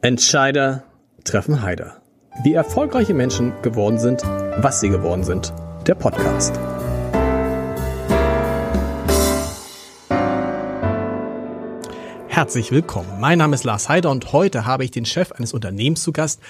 [0.00, 0.84] Entscheider
[1.24, 2.00] treffen Heider.
[2.44, 5.52] Wie erfolgreiche Menschen geworden sind, was sie geworden sind.
[5.88, 6.54] Der Podcast.
[12.28, 13.08] Herzlich willkommen.
[13.18, 16.40] Mein Name ist Lars Heider und heute habe ich den Chef eines Unternehmens zu Gast,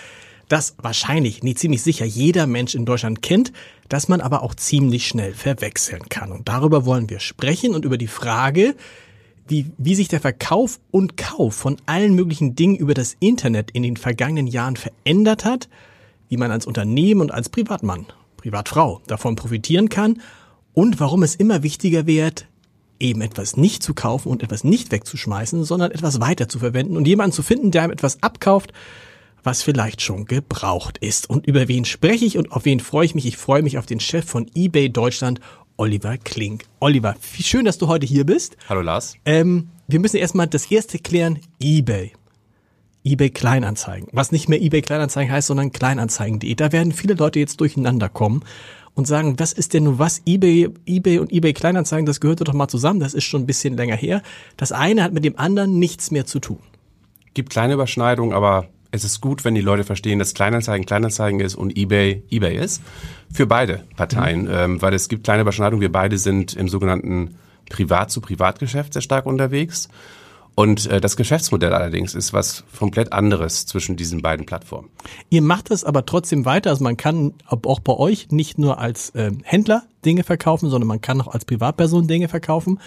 [0.48, 3.54] das wahrscheinlich, nie ziemlich sicher jeder Mensch in Deutschland kennt,
[3.88, 6.32] das man aber auch ziemlich schnell verwechseln kann.
[6.32, 8.74] Und darüber wollen wir sprechen und über die Frage,
[9.48, 13.82] wie, wie sich der Verkauf und Kauf von allen möglichen Dingen über das Internet in
[13.82, 15.68] den vergangenen Jahren verändert hat,
[16.28, 20.20] wie man als Unternehmen und als Privatmann, Privatfrau davon profitieren kann
[20.74, 22.46] und warum es immer wichtiger wird,
[23.00, 27.06] eben etwas nicht zu kaufen und etwas nicht wegzuschmeißen, sondern etwas weiter zu verwenden und
[27.06, 28.72] jemanden zu finden, der einem etwas abkauft,
[29.42, 31.30] was vielleicht schon gebraucht ist.
[31.30, 33.26] Und über wen spreche ich und auf wen freue ich mich?
[33.26, 35.40] Ich freue mich auf den Chef von eBay Deutschland,
[35.80, 36.64] Oliver Klink.
[36.80, 38.56] Oliver, schön, dass du heute hier bist.
[38.68, 39.14] Hallo Lars.
[39.24, 42.12] Ähm, wir müssen erstmal das erste klären, eBay.
[43.04, 44.08] eBay Kleinanzeigen.
[44.10, 46.52] Was nicht mehr eBay Kleinanzeigen heißt, sondern Kleinanzeigen.de.
[46.56, 48.42] Da werden viele Leute jetzt durcheinander kommen
[48.94, 50.20] und sagen, was ist denn nun was?
[50.26, 52.98] eBay, eBay und eBay Kleinanzeigen, das gehörte doch mal zusammen.
[52.98, 54.22] Das ist schon ein bisschen länger her.
[54.56, 56.58] Das eine hat mit dem anderen nichts mehr zu tun.
[57.34, 61.54] Gibt kleine Überschneidungen, aber es ist gut, wenn die Leute verstehen, dass Kleinanzeigen Kleinanzeigen ist
[61.54, 62.82] und eBay eBay ist.
[63.32, 64.50] Für beide Parteien, mhm.
[64.52, 65.80] ähm, weil es gibt kleine Überschneidungen.
[65.80, 67.36] Wir beide sind im sogenannten
[67.68, 69.88] Privat-zu-Privat-Geschäft sehr stark unterwegs.
[70.54, 74.88] Und äh, das Geschäftsmodell allerdings ist was komplett anderes zwischen diesen beiden Plattformen.
[75.30, 76.70] Ihr macht es aber trotzdem weiter.
[76.70, 81.00] Also man kann auch bei euch nicht nur als äh, Händler Dinge verkaufen, sondern man
[81.00, 82.80] kann auch als Privatperson Dinge verkaufen.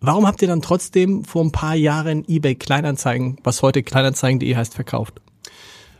[0.00, 4.74] Warum habt ihr dann trotzdem vor ein paar Jahren eBay Kleinanzeigen, was heute Kleinanzeigen.de heißt,
[4.74, 5.20] verkauft?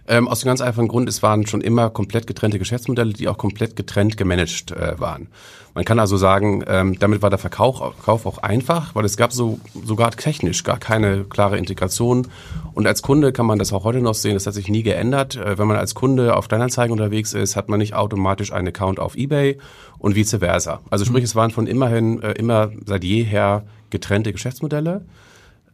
[0.08, 3.38] Ähm, aus dem ganz einfachen Grund, es waren schon immer komplett getrennte Geschäftsmodelle, die auch
[3.38, 5.28] komplett getrennt gemanagt äh, waren.
[5.74, 9.32] Man kann also sagen, ähm, damit war der Verkauf, Verkauf auch einfach, weil es gab
[9.32, 12.26] so sogar technisch gar keine klare Integration.
[12.74, 15.36] Und als Kunde kann man das auch heute noch sehen, das hat sich nie geändert.
[15.36, 18.98] Äh, wenn man als Kunde auf Kleinanzeigen unterwegs ist, hat man nicht automatisch einen Account
[18.98, 19.58] auf eBay
[19.98, 20.80] und vice versa.
[20.90, 21.26] Also sprich, mhm.
[21.26, 25.06] es waren von immerhin äh, immer seit jeher getrennte Geschäftsmodelle.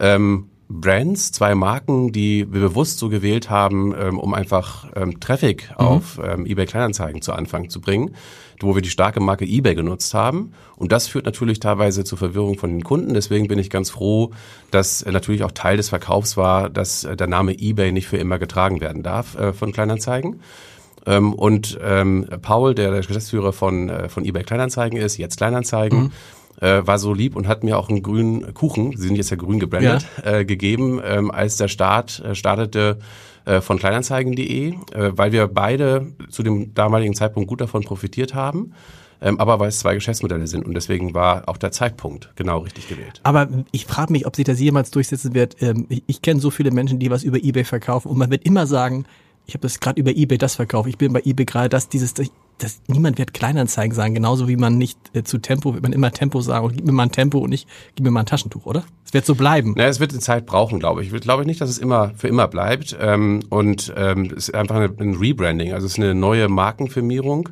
[0.01, 5.71] Ähm, Brands, zwei Marken, die wir bewusst so gewählt haben, ähm, um einfach ähm, Traffic
[5.71, 5.77] mhm.
[5.77, 8.15] auf ähm, eBay Kleinanzeigen zu Anfang zu bringen,
[8.61, 10.53] wo wir die starke Marke eBay genutzt haben.
[10.77, 13.15] Und das führt natürlich teilweise zur Verwirrung von den Kunden.
[13.15, 14.33] Deswegen bin ich ganz froh,
[14.71, 18.19] dass äh, natürlich auch Teil des Verkaufs war, dass äh, der Name eBay nicht für
[18.19, 20.41] immer getragen werden darf äh, von Kleinanzeigen.
[21.07, 25.99] Ähm, und ähm, Paul, der der Geschäftsführer von, äh, von eBay Kleinanzeigen ist, jetzt Kleinanzeigen,
[25.99, 26.13] mhm
[26.61, 29.37] äh, war so lieb und hat mir auch einen grünen Kuchen, sie sind jetzt ja
[29.37, 30.39] grün gebrandet, ja.
[30.39, 32.99] äh, gegeben, ähm, als der Start äh, startete
[33.45, 38.73] äh, von kleinanzeigen.de, äh, weil wir beide zu dem damaligen Zeitpunkt gut davon profitiert haben.
[39.21, 42.89] Ähm, aber weil es zwei Geschäftsmodelle sind und deswegen war auch der Zeitpunkt genau richtig
[42.89, 43.21] gewählt.
[43.25, 45.61] Aber ich frage mich, ob sich das jemals durchsetzen wird.
[45.61, 48.45] Ähm, ich, ich kenne so viele Menschen, die was über eBay verkaufen und man wird
[48.45, 49.07] immer sagen,
[49.47, 52.15] ich habe das gerade über eBay das verkauft, ich bin bei eBay gerade das, dieses,
[52.59, 56.11] das, niemand wird Kleinanzeigen sagen, genauso wie man nicht äh, zu Tempo, wird man immer
[56.11, 58.67] Tempo sagen, und gib mir mal ein Tempo und nicht, gib mir mal ein Taschentuch,
[58.67, 58.85] oder?
[59.05, 59.75] Es wird so bleiben.
[59.79, 61.13] Ja, es wird eine Zeit brauchen, glaube ich.
[61.13, 62.97] Ich glaube nicht, dass es immer für immer bleibt.
[63.01, 67.49] Ähm, und ähm, es ist einfach ein Rebranding, also es ist eine neue Markenfirmierung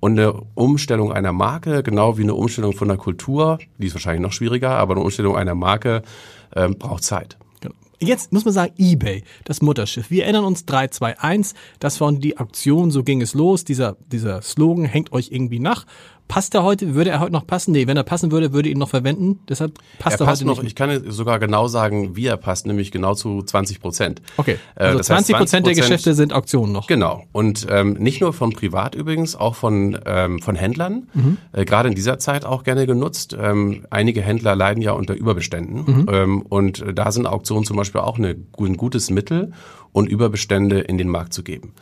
[0.00, 4.22] und eine Umstellung einer Marke, genau wie eine Umstellung von der Kultur, die ist wahrscheinlich
[4.22, 6.02] noch schwieriger, aber eine Umstellung einer Marke
[6.54, 7.38] ähm, braucht Zeit.
[7.98, 10.10] Jetzt muss man sagen, eBay, das Mutterschiff.
[10.10, 13.64] Wir erinnern uns 321, das war die Aktion, so ging es los.
[13.64, 15.86] Dieser, dieser Slogan hängt euch irgendwie nach.
[16.28, 17.72] Passt er heute, würde er heute noch passen?
[17.72, 19.40] Nee, wenn er passen würde, würde ihn noch verwenden.
[19.48, 20.68] Deshalb passt er, er passt heute noch, nicht.
[20.68, 24.22] Ich kann sogar genau sagen, wie er passt, nämlich genau zu 20 Prozent.
[24.36, 26.86] Okay, äh, also 20 Prozent der Geschäfte sind Auktionen noch.
[26.86, 27.24] Genau.
[27.32, 31.08] Und ähm, nicht nur von privat übrigens, auch von, ähm, von Händlern.
[31.14, 31.38] Mhm.
[31.52, 33.36] Äh, Gerade in dieser Zeit auch gerne genutzt.
[33.38, 35.84] Ähm, einige Händler leiden ja unter Überbeständen.
[35.86, 36.06] Mhm.
[36.10, 39.52] Ähm, und da sind Auktionen zum Beispiel auch eine, ein gutes Mittel,
[39.96, 41.72] und Überbestände in den Markt zu geben.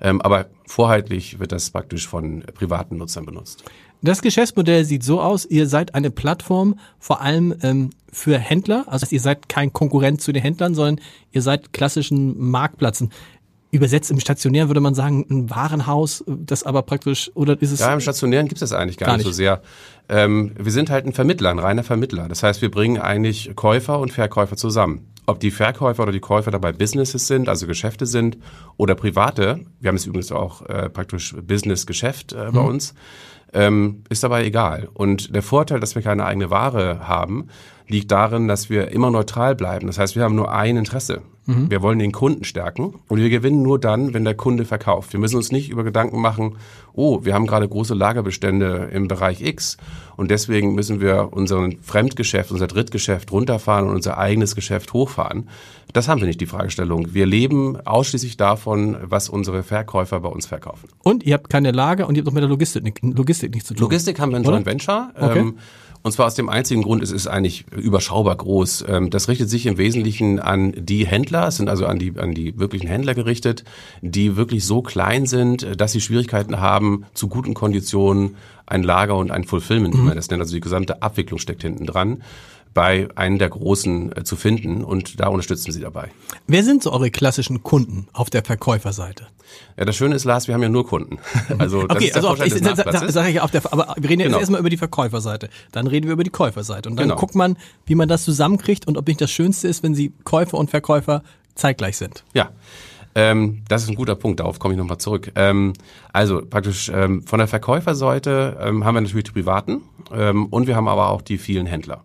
[0.00, 3.64] Ähm, aber vorhaltlich wird das praktisch von privaten Nutzern benutzt.
[4.02, 9.06] Das Geschäftsmodell sieht so aus, ihr seid eine Plattform vor allem ähm, für Händler, also
[9.10, 11.00] ihr seid kein Konkurrent zu den Händlern, sondern
[11.32, 13.10] ihr seid klassischen Marktplätzen.
[13.70, 17.80] Übersetzt im Stationären würde man sagen, ein Warenhaus, das aber praktisch, oder ist es?
[17.80, 19.62] Ja, im Stationären gibt es das eigentlich gar, gar nicht, so sehr.
[20.08, 22.28] Ähm, wir sind halt ein Vermittler, ein reiner Vermittler.
[22.28, 25.08] Das heißt, wir bringen eigentlich Käufer und Verkäufer zusammen.
[25.26, 28.36] Ob die Verkäufer oder die Käufer dabei Businesses sind, also Geschäfte sind
[28.76, 32.66] oder private, wir haben es übrigens auch äh, praktisch Business-Geschäft äh, bei mhm.
[32.66, 32.94] uns,
[33.54, 34.88] ähm, ist dabei egal.
[34.92, 37.48] Und der Vorteil, dass wir keine eigene Ware haben,
[37.88, 39.86] liegt darin, dass wir immer neutral bleiben.
[39.86, 41.22] Das heißt, wir haben nur ein Interesse.
[41.46, 41.70] Mhm.
[41.70, 45.12] Wir wollen den Kunden stärken und wir gewinnen nur dann, wenn der Kunde verkauft.
[45.12, 46.56] Wir müssen uns nicht über Gedanken machen,
[46.94, 49.76] oh, wir haben gerade große Lagerbestände im Bereich X
[50.16, 55.50] und deswegen müssen wir unseren Fremdgeschäft, unser Drittgeschäft runterfahren und unser eigenes Geschäft hochfahren.
[55.92, 57.12] Das haben wir nicht, die Fragestellung.
[57.12, 60.88] Wir leben ausschließlich davon, was unsere Verkäufer bei uns verkaufen.
[61.02, 63.74] Und ihr habt keine Lager und ihr habt auch mit der Logistik, Logistik nichts zu
[63.74, 63.82] tun.
[63.82, 65.10] Logistik haben wir ein Joint Venture.
[65.14, 65.40] Okay.
[65.40, 65.58] Ähm,
[66.04, 68.84] und zwar aus dem einzigen Grund, es ist eigentlich überschaubar groß.
[68.88, 72.34] Ähm, das richtet sich im Wesentlichen an die Händler, es sind also an die, an
[72.34, 73.64] die wirklichen Händler gerichtet,
[74.02, 78.36] die wirklich so klein sind, dass sie Schwierigkeiten haben, zu guten Konditionen
[78.66, 80.06] ein Lager und ein Fulfillment, wie mhm.
[80.08, 82.22] man das nennt, also die gesamte Abwicklung steckt hinten dran
[82.74, 86.10] bei einem der Großen äh, zu finden und da unterstützen sie dabei.
[86.46, 89.28] Wer sind so eure klassischen Kunden auf der Verkäuferseite?
[89.76, 91.18] Ja, das Schöne ist, Lars, wir haben ja nur Kunden.
[91.58, 94.32] Also das okay, also auf, ich, sag, sag ich auf der, aber wir reden genau.
[94.32, 97.20] jetzt erstmal über die Verkäuferseite, dann reden wir über die Käuferseite und dann genau.
[97.20, 97.56] guckt man,
[97.86, 101.22] wie man das zusammenkriegt und ob nicht das Schönste ist, wenn sie Käufer und Verkäufer
[101.54, 102.24] zeitgleich sind.
[102.34, 102.50] Ja.
[103.14, 105.30] Ähm, das ist ein guter Punkt, darauf komme ich nochmal zurück.
[105.36, 105.74] Ähm,
[106.12, 109.82] also praktisch ähm, von der Verkäuferseite ähm, haben wir natürlich die Privaten
[110.12, 112.02] ähm, und wir haben aber auch die vielen Händler.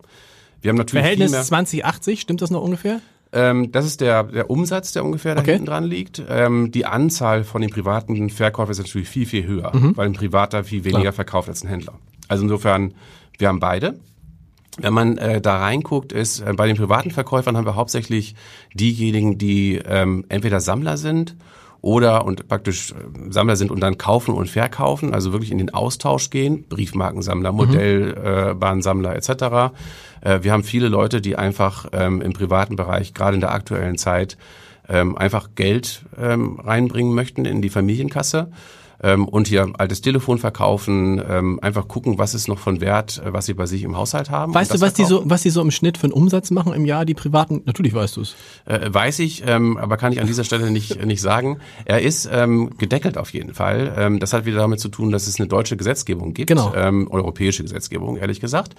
[0.60, 3.00] Wir haben natürlich Verhältnis 2080, stimmt das noch ungefähr?
[3.32, 5.52] Ähm, das ist der, der Umsatz, der ungefähr da okay.
[5.52, 6.22] hinten dran liegt.
[6.28, 9.96] Ähm, die Anzahl von den privaten Verkäufern ist natürlich viel, viel höher, mhm.
[9.96, 11.12] weil ein Privater viel weniger Klar.
[11.12, 11.94] verkauft als ein Händler.
[12.28, 12.94] Also insofern,
[13.38, 14.00] wir haben beide.
[14.78, 18.34] Wenn man äh, da reinguckt, ist äh, bei den privaten Verkäufern haben wir hauptsächlich
[18.74, 21.36] diejenigen, die ähm, entweder Sammler sind
[21.82, 22.94] oder und praktisch äh,
[23.30, 29.10] Sammler sind und dann kaufen und verkaufen, also wirklich in den Austausch gehen, Briefmarkensammler, Modellbahnsammler
[29.10, 29.14] mhm.
[29.14, 29.74] äh, etc.
[30.20, 33.98] Äh, wir haben viele Leute, die einfach ähm, im privaten Bereich, gerade in der aktuellen
[33.98, 34.36] Zeit,
[34.88, 38.50] ähm, einfach Geld ähm, reinbringen möchten in die Familienkasse
[39.02, 43.32] ähm, und hier altes Telefon verkaufen, ähm, einfach gucken, was ist noch von Wert, äh,
[43.32, 44.54] was sie bei sich im Haushalt haben.
[44.54, 46.84] Weißt du, was die so, was die so im Schnitt für einen Umsatz machen im
[46.84, 47.62] Jahr, die privaten?
[47.64, 48.34] Natürlich weißt du es.
[48.66, 51.58] Äh, weiß ich, ähm, aber kann ich an dieser Stelle nicht nicht sagen.
[51.84, 53.94] Er ist ähm, gedeckelt auf jeden Fall.
[53.96, 56.72] Ähm, das hat wieder damit zu tun, dass es eine deutsche Gesetzgebung gibt, genau.
[56.74, 58.74] ähm, europäische Gesetzgebung, ehrlich gesagt,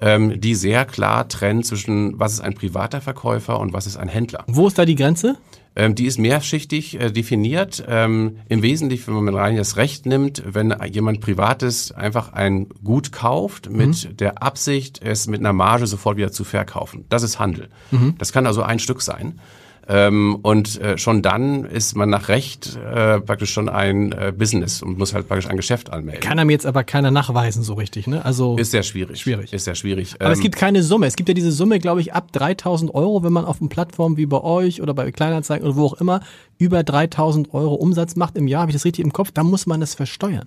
[0.00, 4.08] ähm, die sehr klar trennt zwischen was ist ein privater Verkäufer und was ist ein
[4.08, 4.44] Händler.
[4.46, 5.36] Wo ist da die Grenze?
[5.76, 7.84] Ähm, die ist mehrschichtig äh, definiert.
[7.88, 13.12] Ähm, Im Wesentlichen, wenn man rein das Recht nimmt, wenn jemand Privates einfach ein Gut
[13.12, 14.16] kauft mit mhm.
[14.16, 17.04] der Absicht, es mit einer Marge sofort wieder zu verkaufen.
[17.08, 17.68] Das ist Handel.
[17.90, 18.14] Mhm.
[18.18, 19.40] Das kann also ein Stück sein.
[19.88, 24.82] Ähm, und äh, schon dann ist man nach Recht äh, praktisch schon ein äh, Business
[24.82, 26.22] und muss halt praktisch ein Geschäft anmelden.
[26.22, 28.24] Kann einem jetzt aber keiner nachweisen so richtig, ne?
[28.24, 29.20] Also ist sehr schwierig.
[29.20, 29.52] Schwierig.
[29.52, 30.14] Ist sehr schwierig.
[30.18, 31.06] Aber ähm, es gibt keine Summe.
[31.06, 34.16] Es gibt ja diese Summe, glaube ich, ab 3000 Euro, wenn man auf einer Plattform
[34.16, 36.20] wie bei euch oder bei Kleinanzeigen oder wo auch immer
[36.58, 39.66] über 3000 Euro Umsatz macht im Jahr, habe ich das richtig im Kopf, dann muss
[39.66, 40.46] man das versteuern.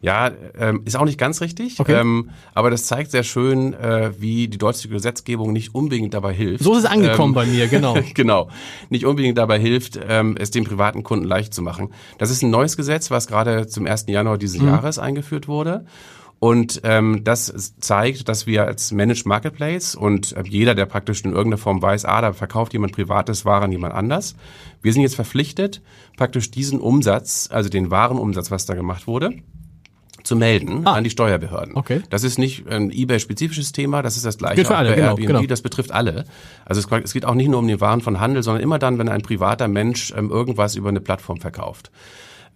[0.00, 2.00] Ja, ähm, ist auch nicht ganz richtig, okay.
[2.00, 6.64] ähm, aber das zeigt sehr schön, äh, wie die deutsche Gesetzgebung nicht unbedingt dabei hilft.
[6.64, 7.96] So ist es angekommen ähm, bei mir, genau.
[8.14, 8.48] genau,
[8.88, 11.92] nicht unbedingt dabei hilft, ähm, es dem privaten Kunden leicht zu machen.
[12.18, 14.06] Das ist ein neues Gesetz, was gerade zum 1.
[14.08, 14.68] Januar dieses mhm.
[14.68, 15.84] Jahres eingeführt wurde.
[16.40, 21.32] Und ähm, das zeigt, dass wir als Managed Marketplace und äh, jeder, der praktisch in
[21.32, 24.36] irgendeiner Form weiß, ah, da verkauft jemand privates Ware an jemand anders,
[24.80, 25.82] wir sind jetzt verpflichtet,
[26.16, 29.34] praktisch diesen Umsatz, also den Warenumsatz, was da gemacht wurde,
[30.22, 30.92] zu melden ah.
[30.92, 31.74] an die Steuerbehörden.
[31.74, 32.02] Okay.
[32.08, 35.42] Das ist nicht ein eBay-spezifisches Thema, das ist das gleiche für alle, genau, Airbnb, genau.
[35.42, 36.24] das betrifft alle.
[36.64, 38.98] Also es, es, geht auch nicht nur um den Waren von Handel, sondern immer dann,
[38.98, 41.90] wenn ein privater Mensch ähm, irgendwas über eine Plattform verkauft.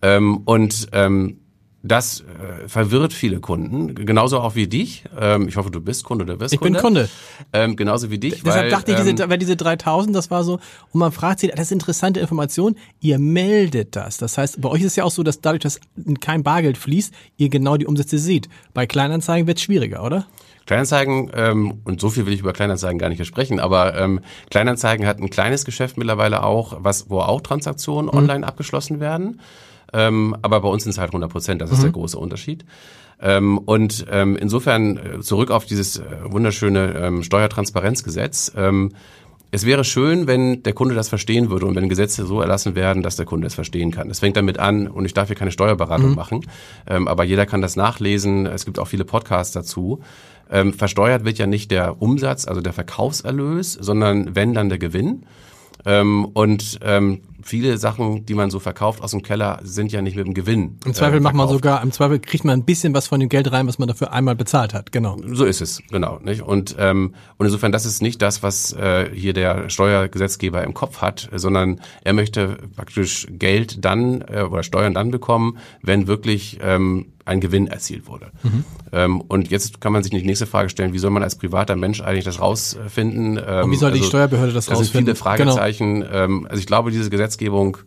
[0.02, 1.38] Ähm, und ähm,
[1.82, 5.05] das äh, verwirrt viele Kunden, genauso auch wie dich.
[5.19, 6.79] Ähm, ich hoffe, du bist Kunde oder wirst ich Kunde.
[6.79, 7.08] Ich bin Kunde.
[7.52, 8.43] Ähm, genauso wie dich.
[8.43, 11.40] Deshalb weil, dachte ich, ähm, diese, weil diese 3000, das war so, und man fragt
[11.40, 14.17] sich, das ist interessante Information, ihr meldet das.
[14.17, 15.81] Das heißt, bei euch ist es ja auch so, dass dadurch, dass
[16.20, 18.48] kein Bargeld fließt, ihr genau die Umsätze seht.
[18.74, 20.27] Bei Kleinanzeigen wird es schwieriger, oder?
[20.67, 24.20] Kleinanzeigen, ähm, und so viel will ich über Kleinanzeigen gar nicht sprechen, aber ähm,
[24.51, 28.17] Kleinanzeigen hat ein kleines Geschäft mittlerweile auch, was, wo auch Transaktionen mhm.
[28.17, 29.41] online abgeschlossen werden.
[29.93, 31.82] Ähm, aber bei uns sind es halt 100 Prozent, das ist mhm.
[31.82, 32.65] der große Unterschied.
[33.22, 38.53] Ähm, und ähm, insofern äh, zurück auf dieses äh, wunderschöne ähm, Steuertransparenzgesetz.
[38.56, 38.93] Ähm,
[39.53, 43.03] es wäre schön, wenn der Kunde das verstehen würde und wenn Gesetze so erlassen werden,
[43.03, 44.11] dass der Kunde es verstehen kann.
[44.11, 46.17] Es fängt damit an, und ich darf hier keine Steuerberatung mhm.
[46.17, 46.46] machen,
[46.87, 48.46] ähm, aber jeder kann das nachlesen.
[48.46, 50.01] Es gibt auch viele Podcasts dazu.
[50.77, 55.25] Versteuert wird ja nicht der Umsatz, also der Verkaufserlös, sondern wenn dann der Gewinn.
[55.84, 60.17] Ähm, und ähm, viele Sachen, die man so verkauft aus dem Keller, sind ja nicht
[60.17, 60.79] mit dem Gewinn.
[60.84, 63.29] Im Zweifel äh, macht man sogar, im Zweifel kriegt man ein bisschen was von dem
[63.29, 65.17] Geld rein, was man dafür einmal bezahlt hat, genau.
[65.32, 66.19] So ist es, genau.
[66.22, 66.43] Nicht?
[66.43, 71.01] Und, ähm, und insofern, das ist nicht das, was äh, hier der Steuergesetzgeber im Kopf
[71.01, 77.06] hat, sondern er möchte praktisch Geld dann äh, oder Steuern dann bekommen, wenn wirklich ähm,
[77.25, 78.32] ein Gewinn erzielt wurde.
[78.43, 78.65] Mhm.
[78.93, 81.77] Ähm, und jetzt kann man sich die nächste Frage stellen, wie soll man als privater
[81.77, 83.41] Mensch eigentlich das rausfinden?
[83.44, 85.06] Ähm, und wie soll die also, Steuerbehörde das, das rausfinden?
[85.06, 85.53] Das sind viele genau.
[85.53, 86.01] Fragezeichen.
[86.01, 86.13] Genau.
[86.13, 87.79] Ähm, also ich glaube, diese Gesetzgebung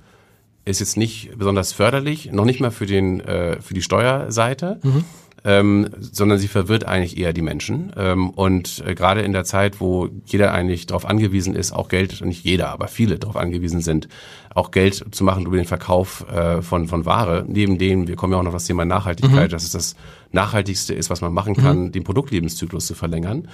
[0.66, 4.80] ist jetzt nicht besonders förderlich, noch nicht mal für den äh, für die Steuerseite.
[4.82, 5.06] Mhm
[5.48, 7.94] ähm, sondern sie verwirrt eigentlich eher die Menschen.
[7.96, 12.20] Ähm, und äh, gerade in der Zeit, wo jeder eigentlich darauf angewiesen ist, auch Geld,
[12.26, 14.08] nicht jeder, aber viele darauf angewiesen sind,
[14.56, 18.34] auch Geld zu machen über den Verkauf äh, von, von Ware, neben dem, wir kommen
[18.34, 19.52] ja auch noch auf das Thema Nachhaltigkeit, mhm.
[19.52, 19.96] dass es das
[20.32, 21.92] Nachhaltigste ist, was man machen kann, mhm.
[21.92, 23.48] den Produktlebenszyklus zu verlängern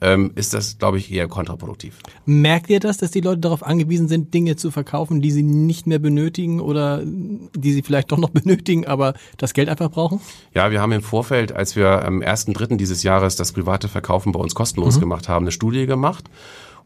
[0.00, 1.98] ähm, ist das, glaube ich, eher kontraproduktiv.
[2.24, 5.86] Merkt ihr das, dass die Leute darauf angewiesen sind, Dinge zu verkaufen, die sie nicht
[5.86, 10.20] mehr benötigen oder die sie vielleicht doch noch benötigen, aber das Geld einfach brauchen?
[10.54, 12.76] Ja, wir haben im Vorfeld, als wir am 1.3.
[12.76, 15.00] dieses Jahres das private Verkaufen bei uns kostenlos mhm.
[15.00, 16.24] gemacht haben, eine Studie gemacht.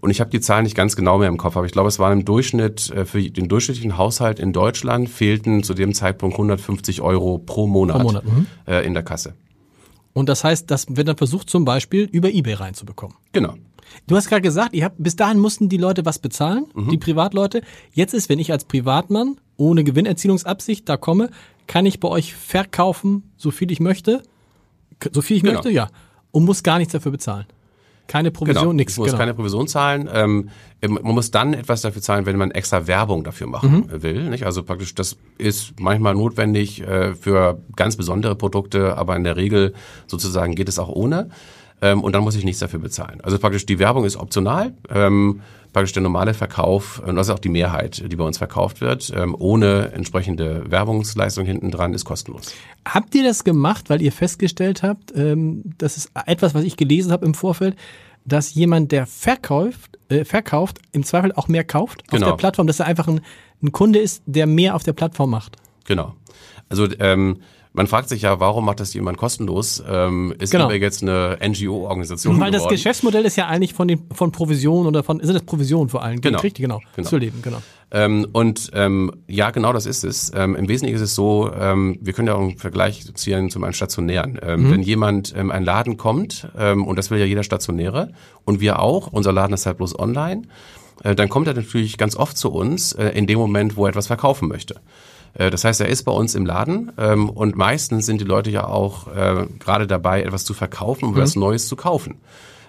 [0.00, 1.98] Und ich habe die Zahlen nicht ganz genau mehr im Kopf, aber ich glaube, es
[1.98, 7.02] waren im Durchschnitt, äh, für den durchschnittlichen Haushalt in Deutschland fehlten zu dem Zeitpunkt 150
[7.02, 8.46] Euro pro Monat, pro Monat mhm.
[8.66, 9.34] äh, in der Kasse.
[10.12, 13.16] Und das heißt, das wird dann versucht, zum Beispiel über Ebay reinzubekommen.
[13.32, 13.54] Genau.
[14.06, 16.90] Du hast gerade gesagt, ihr habt, bis dahin mussten die Leute was bezahlen, mhm.
[16.90, 17.62] die Privatleute.
[17.92, 21.30] Jetzt ist, wenn ich als Privatmann ohne Gewinnerzielungsabsicht da komme,
[21.66, 24.22] kann ich bei euch verkaufen, so viel ich möchte,
[25.12, 25.54] so viel ich genau.
[25.54, 25.88] möchte, ja,
[26.30, 27.46] und muss gar nichts dafür bezahlen.
[28.10, 28.72] Keine Provision, genau.
[28.72, 28.96] nichts.
[28.96, 29.20] Man muss genau.
[29.20, 30.08] keine Provision zahlen.
[30.12, 30.48] Ähm,
[30.80, 34.02] man muss dann etwas dafür zahlen, wenn man extra Werbung dafür machen mhm.
[34.02, 34.30] will.
[34.30, 34.44] Nicht?
[34.44, 39.74] Also praktisch, das ist manchmal notwendig äh, für ganz besondere Produkte, aber in der Regel
[40.08, 41.30] sozusagen geht es auch ohne.
[41.82, 43.20] Ähm, und dann muss ich nichts dafür bezahlen.
[43.22, 44.74] Also praktisch die Werbung ist optional.
[44.92, 48.80] Ähm, praktisch der normale Verkauf, und das ist auch die Mehrheit, die bei uns verkauft
[48.80, 52.52] wird, ähm, ohne entsprechende Werbungsleistung hinten dran, ist kostenlos.
[52.84, 57.12] Habt ihr das gemacht, weil ihr festgestellt habt, ähm, das ist etwas, was ich gelesen
[57.12, 57.76] habe im Vorfeld,
[58.24, 62.26] dass jemand, der verkauft, äh, verkauft, im Zweifel auch mehr kauft genau.
[62.26, 63.20] auf der Plattform, dass er einfach ein,
[63.62, 65.56] ein Kunde ist, der mehr auf der Plattform macht?
[65.84, 66.14] Genau.
[66.68, 67.38] Also ähm,
[67.72, 69.82] man fragt sich ja, warum macht das jemand kostenlos?
[69.88, 70.66] Ähm, ist genau.
[70.66, 72.64] eBay jetzt eine NGO-Organisation Weil geworden?
[72.64, 76.02] das Geschäftsmodell ist ja eigentlich von den von Provisionen oder von sind das Provisionen vor
[76.02, 76.20] allem?
[76.20, 76.40] Genau.
[76.40, 76.80] Richtig, genau.
[76.96, 77.08] genau.
[77.08, 77.62] Zu leben, genau.
[77.92, 80.32] Ähm, und ähm, ja, genau das ist es.
[80.34, 83.64] Ähm, Im Wesentlichen ist es so, ähm, wir können ja auch einen Vergleich ziehen zum
[83.64, 84.38] einen stationären.
[84.42, 84.70] Ähm, mhm.
[84.72, 88.12] Wenn jemand ähm, ein Laden kommt, ähm, und das will ja jeder Stationäre,
[88.44, 90.42] und wir auch, unser Laden ist halt bloß online,
[91.02, 93.90] äh, dann kommt er natürlich ganz oft zu uns äh, in dem Moment, wo er
[93.90, 94.80] etwas verkaufen möchte.
[95.34, 98.50] Äh, das heißt, er ist bei uns im Laden ähm, und meistens sind die Leute
[98.50, 101.20] ja auch äh, gerade dabei, etwas zu verkaufen und mhm.
[101.20, 102.16] was Neues zu kaufen.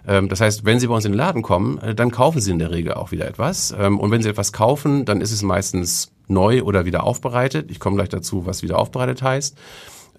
[0.08, 2.52] Ähm, das heißt, wenn Sie bei uns in den Laden kommen, äh, dann kaufen Sie
[2.52, 3.74] in der Regel auch wieder etwas.
[3.78, 7.70] Ähm, und wenn Sie etwas kaufen, dann ist es meistens neu oder wieder aufbereitet.
[7.70, 9.58] Ich komme gleich dazu, was wieder aufbereitet heißt.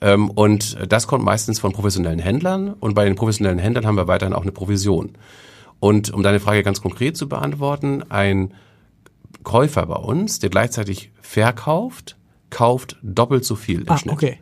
[0.01, 2.75] Ähm, und das kommt meistens von professionellen Händlern.
[2.75, 5.13] Und bei den professionellen Händlern haben wir weiterhin auch eine Provision.
[5.81, 8.55] Und um deine Frage ganz konkret zu beantworten, ein
[9.43, 12.17] Käufer bei uns, der gleichzeitig verkauft,
[12.53, 14.15] kauft doppelt so viel im ah, Schnitt.
[14.15, 14.39] Okay.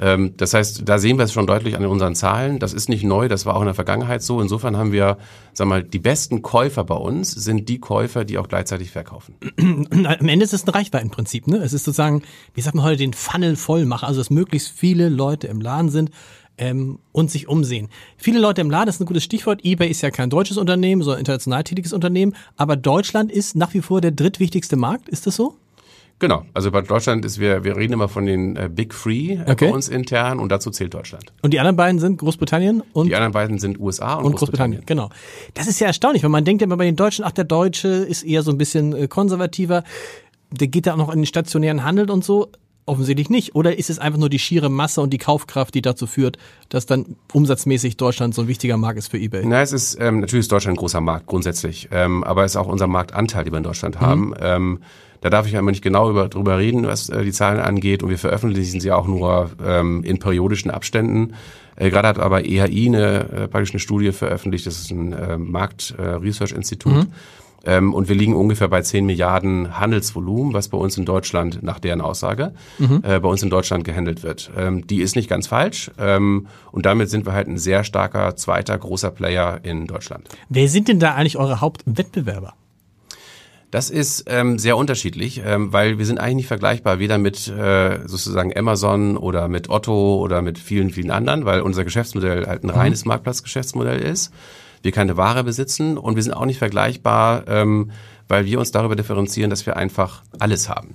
[0.00, 2.58] Ähm, das heißt, da sehen wir es schon deutlich an unseren Zahlen.
[2.58, 4.40] Das ist nicht neu, das war auch in der Vergangenheit so.
[4.40, 5.18] Insofern haben wir,
[5.54, 9.34] sag mal, die besten Käufer bei uns sind die Käufer, die auch gleichzeitig verkaufen.
[9.58, 11.56] Am Ende ist es ein Reichweitenprinzip, ne?
[11.56, 12.22] Es ist sozusagen,
[12.54, 15.90] wie sagt man heute, den Funnel voll machen, also dass möglichst viele Leute im Laden
[15.90, 16.10] sind
[16.58, 17.88] ähm, und sich umsehen.
[18.16, 19.64] Viele Leute im Laden, das ist ein gutes Stichwort.
[19.64, 23.80] eBay ist ja kein deutsches Unternehmen, sondern international tätiges Unternehmen, aber Deutschland ist nach wie
[23.80, 25.08] vor der drittwichtigste Markt.
[25.08, 25.56] Ist das so?
[26.20, 29.42] Genau, also bei Deutschland ist, wir, wir reden immer von den äh, Big Three äh,
[29.46, 29.68] okay.
[29.68, 31.32] bei uns intern und dazu zählt Deutschland.
[31.42, 33.06] Und die anderen beiden sind Großbritannien und?
[33.06, 34.80] Die anderen beiden sind USA und, und Großbritannien.
[34.80, 35.10] Großbritannien.
[35.10, 35.10] Genau.
[35.54, 37.88] Das ist ja erstaunlich, weil man denkt ja immer bei den Deutschen, ach, der Deutsche
[37.88, 39.84] ist eher so ein bisschen äh, konservativer.
[40.50, 42.50] Der geht da auch noch in den stationären Handel und so.
[42.86, 43.54] Offensichtlich nicht.
[43.54, 46.38] Oder ist es einfach nur die schiere Masse und die Kaufkraft, die dazu führt,
[46.70, 49.44] dass dann umsatzmäßig Deutschland so ein wichtiger Markt ist für eBay?
[49.44, 52.56] Na, es ist ähm, natürlich ist Deutschland ein großer Markt grundsätzlich, ähm, aber es ist
[52.56, 54.28] auch unser Marktanteil, den wir in Deutschland haben.
[54.28, 54.34] Mhm.
[54.40, 54.78] Ähm,
[55.20, 58.02] da darf ich einmal nicht genau über, drüber reden, was äh, die Zahlen angeht.
[58.02, 61.34] Und wir veröffentlichen sie auch nur ähm, in periodischen Abständen.
[61.76, 64.66] Äh, Gerade hat aber EHI eine, äh, praktisch eine Studie veröffentlicht.
[64.66, 66.92] Das ist ein äh, Markt-Research-Institut.
[66.92, 67.12] Äh, mhm.
[67.64, 71.80] Ähm, und wir liegen ungefähr bei 10 Milliarden Handelsvolumen, was bei uns in Deutschland, nach
[71.80, 73.02] deren Aussage, mhm.
[73.02, 74.50] äh, bei uns in Deutschland gehandelt wird.
[74.56, 75.90] Ähm, die ist nicht ganz falsch.
[75.98, 80.28] Ähm, und damit sind wir halt ein sehr starker zweiter großer Player in Deutschland.
[80.48, 82.54] Wer sind denn da eigentlich eure Hauptwettbewerber?
[83.70, 87.98] Das ist ähm, sehr unterschiedlich, ähm, weil wir sind eigentlich nicht vergleichbar, weder mit äh,
[88.06, 92.68] sozusagen Amazon oder mit Otto oder mit vielen, vielen anderen, weil unser Geschäftsmodell halt ein
[92.68, 92.74] mhm.
[92.74, 94.32] reines Marktplatzgeschäftsmodell ist.
[94.80, 97.90] Wir keine Ware besitzen und wir sind auch nicht vergleichbar, ähm,
[98.26, 100.94] weil wir uns darüber differenzieren, dass wir einfach alles haben.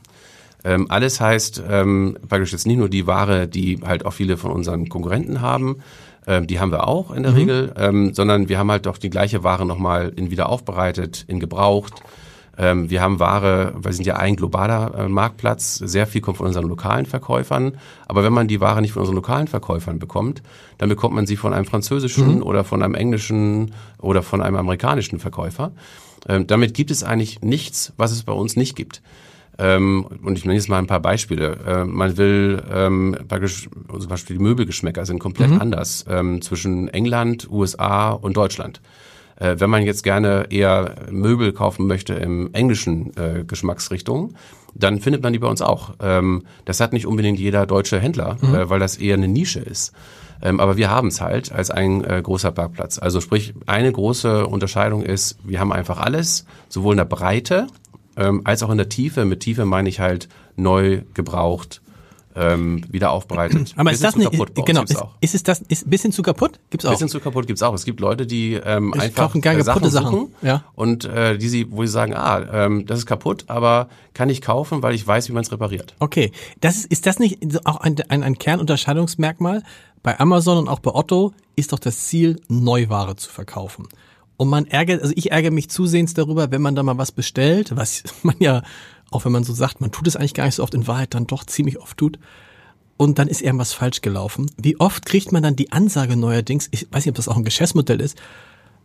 [0.63, 4.51] Ähm, alles heißt ähm, praktisch jetzt nicht nur die Ware, die halt auch viele von
[4.51, 5.83] unseren Konkurrenten haben,
[6.25, 7.37] ähm, die haben wir auch in der mhm.
[7.37, 11.39] Regel, ähm, sondern wir haben halt doch die gleiche Ware nochmal in wieder aufbereitet, in
[11.39, 11.93] gebraucht,
[12.57, 16.47] Ähm, wir haben Ware, wir sind ja ein globaler äh, Marktplatz, sehr viel kommt von
[16.47, 17.77] unseren lokalen Verkäufern.
[18.07, 20.43] Aber wenn man die Ware nicht von unseren lokalen Verkäufern bekommt,
[20.77, 22.43] dann bekommt man sie von einem französischen mhm.
[22.43, 25.71] oder von einem englischen oder von einem amerikanischen Verkäufer.
[26.27, 29.01] Ähm, damit gibt es eigentlich nichts, was es bei uns nicht gibt.
[29.57, 31.57] Ähm, und ich nenne jetzt mal ein paar Beispiele.
[31.65, 35.61] Äh, man will, ähm, praktisch, zum Beispiel die Möbelgeschmäcker sind komplett mhm.
[35.61, 38.81] anders ähm, zwischen England, USA und Deutschland.
[39.37, 44.35] Äh, wenn man jetzt gerne eher Möbel kaufen möchte im englischen äh, Geschmacksrichtung,
[44.75, 45.93] dann findet man die bei uns auch.
[46.01, 48.55] Ähm, das hat nicht unbedingt jeder deutsche Händler, mhm.
[48.55, 49.93] äh, weil das eher eine Nische ist.
[50.41, 52.99] Ähm, aber wir haben es halt als ein äh, großer Parkplatz.
[52.99, 57.67] Also sprich, eine große Unterscheidung ist, wir haben einfach alles, sowohl in der Breite
[58.17, 59.25] ähm, als auch in der Tiefe.
[59.25, 61.81] Mit Tiefe meine ich halt neu, gebraucht,
[62.35, 63.73] ähm, wieder aufbereitet.
[63.75, 64.31] Aber ist das nicht,
[64.65, 66.59] genau, ist, ist, es das, ist bisschen zu kaputt?
[66.69, 66.91] Gibt's auch.
[66.91, 67.73] Bisschen zu kaputt gibt's auch.
[67.73, 70.63] Es gibt Leute, die ähm, ich einfach kaufen gar Sachen, Sachen suchen ja.
[70.75, 74.41] und äh, die sie, wo sie sagen, ah, ähm, das ist kaputt, aber kann ich
[74.41, 75.95] kaufen, weil ich weiß, wie man es repariert.
[75.99, 79.63] Okay, das ist, ist das nicht auch ein, ein, ein Kernunterscheidungsmerkmal?
[80.01, 83.87] Bei Amazon und auch bei Otto ist doch das Ziel, Neuware zu verkaufen.
[84.35, 87.75] Und man ärgert, also ich ärgere mich zusehends darüber, wenn man da mal was bestellt,
[87.75, 88.63] was man ja,
[89.13, 91.13] auch wenn man so sagt, man tut es eigentlich gar nicht so oft, in Wahrheit
[91.13, 92.19] dann doch ziemlich oft tut.
[92.97, 94.49] Und dann ist irgendwas falsch gelaufen.
[94.57, 97.43] Wie oft kriegt man dann die Ansage neuerdings, ich weiß nicht, ob das auch ein
[97.43, 98.17] Geschäftsmodell ist,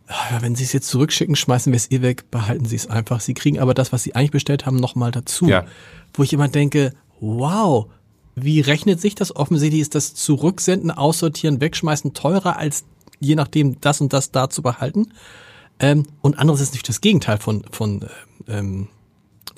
[0.07, 3.21] ah, wenn Sie es jetzt zurückschicken, schmeißen wir es eh weg, behalten Sie es einfach.
[3.21, 5.47] Sie kriegen aber das, was Sie eigentlich bestellt haben, nochmal dazu.
[5.47, 5.65] Ja.
[6.13, 7.87] Wo ich immer denke, wow,
[8.35, 9.35] wie rechnet sich das?
[9.35, 12.85] Offensichtlich ist das Zurücksenden, Aussortieren, Wegschmeißen teurer als
[13.19, 15.13] je nachdem das und das da zu behalten.
[15.79, 18.05] Ähm, und anderes ist natürlich das Gegenteil von, von,
[18.47, 18.87] ähm,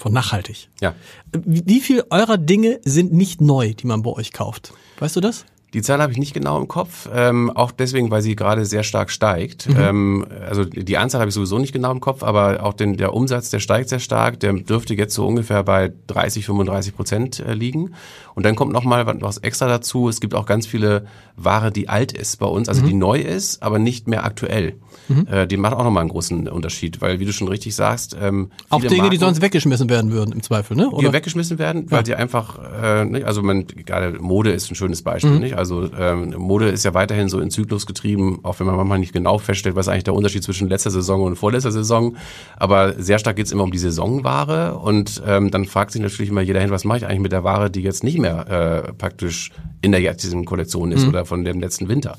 [0.02, 0.70] von nachhaltig.
[0.82, 0.96] Ja.
[1.32, 4.74] Wie, wie viel eurer Dinge sind nicht neu, die man bei euch kauft?
[5.00, 5.46] Weißt du das?
[5.74, 8.84] Die Zahl habe ich nicht genau im Kopf, ähm, auch deswegen, weil sie gerade sehr
[8.84, 9.70] stark steigt.
[9.70, 9.76] Mhm.
[9.80, 13.14] Ähm, also die Anzahl habe ich sowieso nicht genau im Kopf, aber auch den, der
[13.14, 14.40] Umsatz, der steigt sehr stark.
[14.42, 17.94] Der dürfte jetzt so ungefähr bei 30, 35 Prozent äh, liegen.
[18.36, 20.10] Und dann kommt noch mal was extra dazu.
[20.10, 22.88] Es gibt auch ganz viele Ware, die alt ist bei uns, also mhm.
[22.88, 24.76] die neu ist, aber nicht mehr aktuell.
[25.08, 25.28] Mhm.
[25.28, 28.16] Äh, die macht auch noch mal einen großen Unterschied, weil wie du schon richtig sagst,
[28.20, 30.90] ähm, auch Dinge, Marken, die sonst weggeschmissen werden würden im Zweifel, ne?
[30.90, 31.08] Oder?
[31.08, 32.06] Die weggeschmissen werden, weil ja.
[32.06, 35.40] sie einfach, äh, nicht, also man, gerade Mode ist ein schönes Beispiel, mhm.
[35.40, 35.58] nicht?
[35.62, 39.14] Also ähm, Mode ist ja weiterhin so in Zyklus getrieben, auch wenn man manchmal nicht
[39.14, 42.18] genau feststellt, was eigentlich der Unterschied zwischen letzter Saison und vorletzter Saison.
[42.58, 46.32] Aber sehr stark geht es immer um die Saisonware und ähm, dann fragt sich natürlich
[46.32, 48.48] immer jeder hin, was mache ich eigentlich mit der Ware, die jetzt nicht mehr
[48.88, 49.52] äh, praktisch
[49.84, 51.10] in der jetzigen Kollektion ist mhm.
[51.10, 52.18] oder von dem letzten Winter.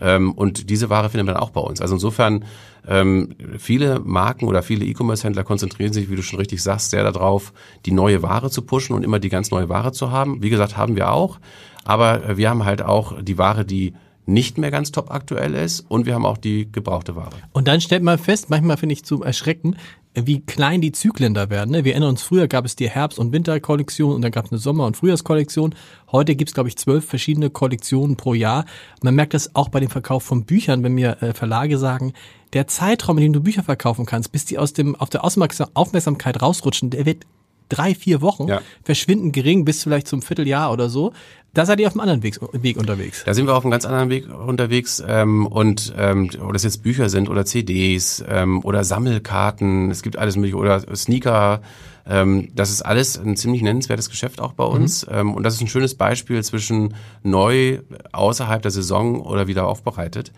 [0.00, 1.80] Ähm, und diese Ware findet man auch bei uns.
[1.80, 2.44] Also insofern,
[2.86, 7.52] ähm, viele Marken oder viele E-Commerce-Händler konzentrieren sich, wie du schon richtig sagst, sehr darauf,
[7.86, 10.42] die neue Ware zu pushen und immer die ganz neue Ware zu haben.
[10.42, 11.38] Wie gesagt, haben wir auch.
[11.84, 13.94] Aber äh, wir haben halt auch die Ware, die
[14.26, 17.30] nicht mehr ganz top aktuell ist und wir haben auch die gebrauchte Ware.
[17.52, 19.76] Und dann stellt man fest, manchmal finde ich zum Erschrecken,
[20.14, 21.72] wie klein die Zyklen da werden.
[21.72, 21.84] Ne?
[21.84, 24.60] Wir erinnern uns, früher gab es die Herbst- und Winterkollektion und dann gab es eine
[24.60, 25.74] Sommer- und Frühjahrskollektion.
[26.12, 28.64] Heute gibt es, glaube ich, zwölf verschiedene Kollektionen pro Jahr.
[29.02, 32.12] Man merkt das auch bei dem Verkauf von Büchern, wenn mir äh, Verlage sagen,
[32.52, 36.40] der Zeitraum, in dem du Bücher verkaufen kannst, bis die aus dem auf der Aufmerksamkeit
[36.40, 37.26] rausrutschen, der wird
[37.68, 38.60] drei, vier Wochen ja.
[38.84, 41.12] verschwinden gering bis vielleicht zum Vierteljahr oder so.
[41.54, 43.22] Da seid ihr auf einem anderen Weg, Weg unterwegs.
[43.24, 46.82] Da sind wir auf einem ganz anderen Weg unterwegs ähm, und ähm, ob das jetzt
[46.82, 51.62] Bücher sind oder CDs ähm, oder Sammelkarten, es gibt alles mögliche oder Sneaker.
[52.06, 55.14] Ähm, das ist alles ein ziemlich nennenswertes Geschäft auch bei uns mhm.
[55.14, 57.78] ähm, und das ist ein schönes Beispiel zwischen neu
[58.12, 60.32] außerhalb der Saison oder wieder aufbereitet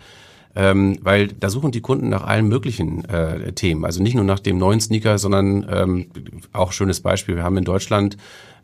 [0.57, 3.85] ähm, weil da suchen die Kunden nach allen möglichen äh, Themen.
[3.85, 6.07] Also nicht nur nach dem neuen Sneaker, sondern ähm,
[6.55, 7.37] auch schönes Beispiel.
[7.37, 8.16] Wir haben in Deutschland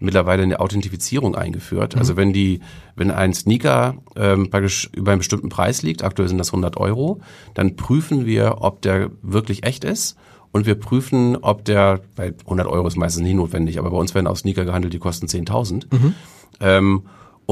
[0.02, 1.94] mittlerweile eine Authentifizierung eingeführt.
[1.94, 1.98] Mhm.
[1.98, 2.60] Also wenn die,
[2.96, 7.20] wenn ein Sneaker ähm, praktisch über einen bestimmten Preis liegt, aktuell sind das 100 Euro,
[7.54, 10.16] dann prüfen wir, ob der wirklich echt ist
[10.52, 14.14] und wir prüfen, ob der, weil 100 Euro ist meistens nicht notwendig, aber bei uns
[14.14, 15.86] werden auch Sneaker gehandelt, die kosten 10.000.
[15.90, 16.14] Mhm.
[16.60, 17.02] Ähm,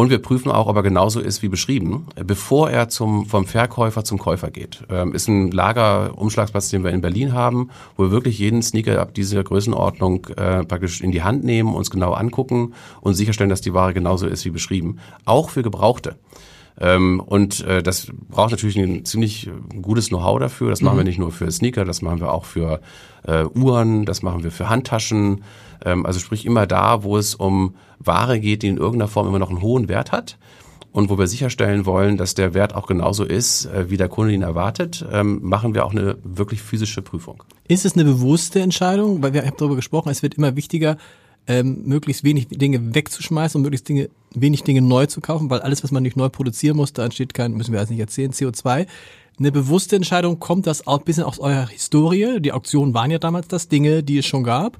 [0.00, 4.02] und wir prüfen auch, ob er genauso ist wie beschrieben, bevor er zum, vom Verkäufer
[4.02, 4.82] zum Käufer geht.
[4.88, 9.12] Ähm, ist ein Lagerumschlagsplatz, den wir in Berlin haben, wo wir wirklich jeden Sneaker ab
[9.12, 13.74] dieser Größenordnung äh, praktisch in die Hand nehmen, uns genau angucken und sicherstellen, dass die
[13.74, 15.00] Ware genauso ist wie beschrieben.
[15.26, 16.16] Auch für Gebrauchte.
[16.80, 19.50] Ähm, und äh, das braucht natürlich ein ziemlich
[19.82, 20.70] gutes Know-how dafür.
[20.70, 21.08] Das machen wir mhm.
[21.08, 22.80] nicht nur für Sneaker, das machen wir auch für
[23.24, 25.44] äh, Uhren, das machen wir für Handtaschen.
[25.84, 29.38] Ähm, also sprich immer da, wo es um Ware geht, die in irgendeiner Form immer
[29.38, 30.38] noch einen hohen Wert hat
[30.92, 34.32] und wo wir sicherstellen wollen, dass der Wert auch genauso ist, äh, wie der Kunde
[34.32, 37.42] ihn erwartet, ähm, machen wir auch eine wirklich physische Prüfung.
[37.68, 39.22] Ist es eine bewusste Entscheidung?
[39.22, 40.96] Weil wir haben darüber gesprochen, es wird immer wichtiger,
[41.46, 45.82] ähm, möglichst wenig Dinge wegzuschmeißen und möglichst Dinge, wenig Dinge neu zu kaufen, weil alles,
[45.82, 48.86] was man nicht neu produzieren muss, da entsteht kein, müssen wir alles nicht erzählen, CO2.
[49.38, 50.38] eine bewusste Entscheidung?
[50.38, 52.40] Kommt das auch ein bisschen aus eurer Historie?
[52.40, 54.78] Die Auktionen waren ja damals das Dinge, die es schon gab.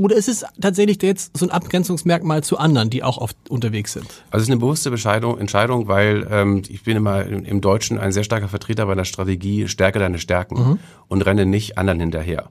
[0.00, 4.06] Oder ist es tatsächlich jetzt so ein Abgrenzungsmerkmal zu anderen, die auch oft unterwegs sind?
[4.30, 8.24] Also es ist eine bewusste Entscheidung, weil ähm, ich bin immer im, Deutschen ein sehr
[8.24, 10.78] starker Vertreter bei der Strategie, stärke deine Stärken mhm.
[11.08, 12.48] und renne nicht anderen hinterher.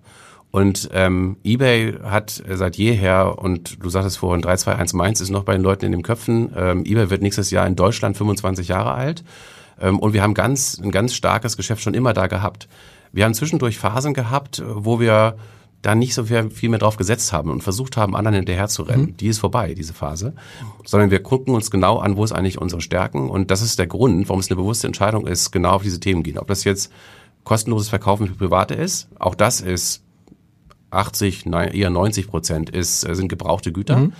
[0.51, 5.53] Und ähm, eBay hat seit jeher, und du sagtest vorhin, 321 Mainz ist noch bei
[5.53, 9.23] den Leuten in den Köpfen, ähm, eBay wird nächstes Jahr in Deutschland 25 Jahre alt.
[9.81, 12.67] Ähm, und wir haben ganz, ein ganz starkes Geschäft schon immer da gehabt.
[13.11, 15.35] Wir haben zwischendurch Phasen gehabt, wo wir
[15.81, 19.05] da nicht so viel, mehr drauf gesetzt haben und versucht haben, anderen hinterher zu rennen.
[19.05, 19.17] Mhm.
[19.17, 20.33] Die ist vorbei, diese Phase.
[20.83, 23.29] Sondern wir gucken uns genau an, wo ist eigentlich unsere Stärken.
[23.29, 26.23] Und das ist der Grund, warum es eine bewusste Entscheidung ist, genau auf diese Themen
[26.23, 26.37] gehen.
[26.37, 26.91] Ob das jetzt
[27.45, 30.03] kostenloses Verkaufen für Private ist, auch das ist
[30.91, 33.97] 80, nein, eher 90 Prozent ist, äh, sind gebrauchte Güter.
[33.97, 34.13] Mhm.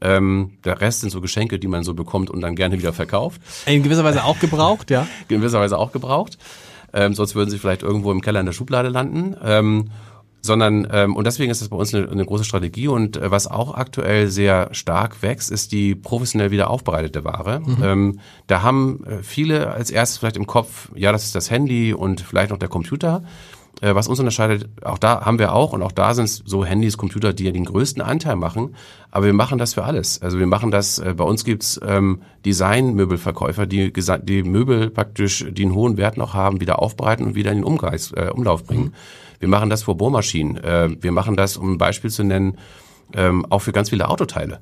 [0.00, 3.40] Ähm, der Rest sind so Geschenke, die man so bekommt und dann gerne wieder verkauft.
[3.66, 5.06] In gewisser Weise auch gebraucht, ja.
[5.28, 6.38] In gewisser Weise auch gebraucht.
[6.92, 9.36] Ähm, sonst würden sie vielleicht irgendwo im Keller in der Schublade landen.
[9.44, 9.90] Ähm,
[10.40, 13.46] sondern ähm, und deswegen ist das bei uns eine, eine große Strategie und äh, was
[13.46, 17.60] auch aktuell sehr stark wächst, ist die professionell wieder aufbereitete Ware.
[17.60, 17.76] Mhm.
[17.82, 21.92] Ähm, da haben äh, viele als erstes vielleicht im Kopf, ja, das ist das Handy
[21.92, 23.22] und vielleicht noch der Computer.
[23.80, 26.64] Äh, was uns unterscheidet, auch da haben wir auch und auch da sind es so
[26.64, 28.74] Handys, Computer, die ja den größten Anteil machen,
[29.10, 30.20] aber wir machen das für alles.
[30.20, 35.62] Also wir machen das, äh, bei uns gibt's ähm, Design-Möbelverkäufer, die die Möbel praktisch, die
[35.62, 38.86] einen hohen Wert noch haben, wieder aufbereiten und wieder in den Umkreis, äh, Umlauf bringen.
[38.86, 38.92] Mhm.
[39.38, 40.56] Wir machen das für Bohrmaschinen.
[40.56, 42.58] Äh, wir machen das, um ein Beispiel zu nennen,
[43.14, 44.60] ähm, auch für ganz viele Autoteile.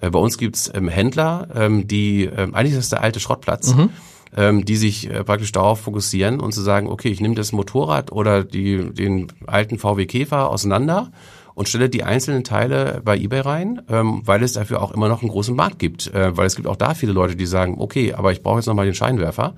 [0.00, 3.74] Äh, bei uns gibt's ähm, Händler, ähm, die, ähm, eigentlich ist das der alte Schrottplatz,
[3.74, 3.90] mhm.
[4.36, 8.12] ähm, die sich äh, praktisch darauf fokussieren und zu sagen, okay, ich nehme das Motorrad
[8.12, 11.10] oder die, den alten VW Käfer auseinander
[11.54, 15.22] und stelle die einzelnen Teile bei eBay rein, ähm, weil es dafür auch immer noch
[15.22, 16.12] einen großen Markt gibt.
[16.14, 18.66] Äh, weil es gibt auch da viele Leute, die sagen, okay, aber ich brauche jetzt
[18.66, 19.54] nochmal den Scheinwerfer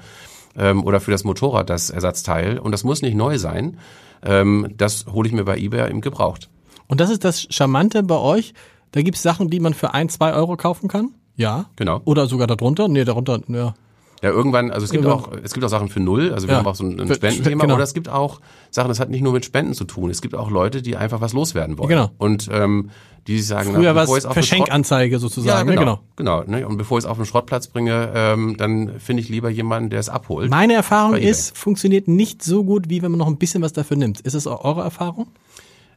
[0.56, 3.78] ähm, oder für das Motorrad das Ersatzteil und das muss nicht neu sein,
[4.24, 6.48] ähm, das hole ich mir bei eBay im gebraucht.
[6.86, 8.54] Und das ist das Charmante bei euch.
[8.92, 11.14] Da gibt es Sachen, die man für ein, zwei Euro kaufen kann?
[11.36, 11.66] Ja.
[11.76, 12.00] Genau.
[12.04, 12.88] Oder sogar darunter?
[12.88, 13.74] Nee, darunter, ja.
[14.22, 15.32] Ja, irgendwann, also es gibt irgendwann.
[15.32, 16.58] auch, es gibt auch Sachen für null, also wir ja.
[16.60, 17.74] haben auch so ein, ein Spendenthema, genau.
[17.74, 20.36] oder es gibt auch Sachen, das hat nicht nur mit Spenden zu tun, es gibt
[20.36, 21.88] auch Leute, die einfach was loswerden wollen.
[21.88, 22.10] Genau.
[22.18, 22.90] Und ähm,
[23.26, 25.68] die sagen, Früher war es Verschenkanzeige sozusagen.
[25.68, 26.00] Ja, genau.
[26.16, 26.66] genau, genau ne?
[26.66, 30.00] Und bevor ich es auf den Schrottplatz bringe, ähm, dann finde ich lieber jemanden, der
[30.00, 30.50] es abholt.
[30.50, 33.96] Meine Erfahrung ist, funktioniert nicht so gut, wie wenn man noch ein bisschen was dafür
[33.96, 34.20] nimmt.
[34.20, 35.28] Ist es auch eure Erfahrung?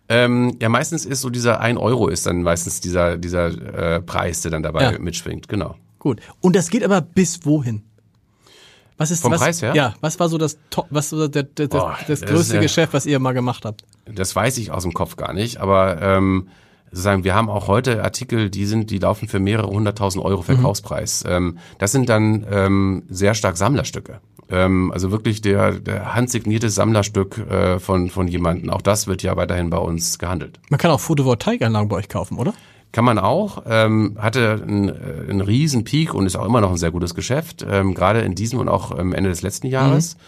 [0.07, 4.41] Ähm, ja, meistens ist so dieser ein Euro ist dann meistens dieser, dieser äh, Preis,
[4.41, 4.99] der dann dabei ja.
[4.99, 5.75] mitschwingt, genau.
[5.97, 6.21] Gut.
[6.41, 7.81] Und das geht aber bis wohin?
[8.97, 9.75] Was ist Vom was, Preis her?
[9.75, 10.57] Ja, was war so das
[10.89, 13.83] was so der, der, Boah, das, das größte ja, Geschäft, was ihr mal gemacht habt?
[14.05, 16.47] Das weiß ich aus dem Kopf gar nicht, aber ähm,
[16.91, 20.45] sagen, wir haben auch heute Artikel, die sind, die laufen für mehrere hunderttausend Euro mhm.
[20.45, 21.23] Verkaufspreis.
[21.23, 21.31] Mhm.
[21.31, 24.21] Ähm, das sind dann ähm, sehr stark Sammlerstücke.
[24.49, 28.69] Ähm, also wirklich der, der handsignierte Sammlerstück äh, von, von jemandem.
[28.69, 30.59] Auch das wird ja weiterhin bei uns gehandelt.
[30.69, 32.53] Man kann auch Photovoltaikanlagen bei euch kaufen, oder?
[32.91, 33.63] Kann man auch.
[33.67, 37.13] Ähm, hatte einen, äh, einen riesen Peak und ist auch immer noch ein sehr gutes
[37.13, 37.65] Geschäft.
[37.69, 40.15] Ähm, gerade in diesem und auch ähm, Ende des letzten Jahres.
[40.15, 40.19] Mhm.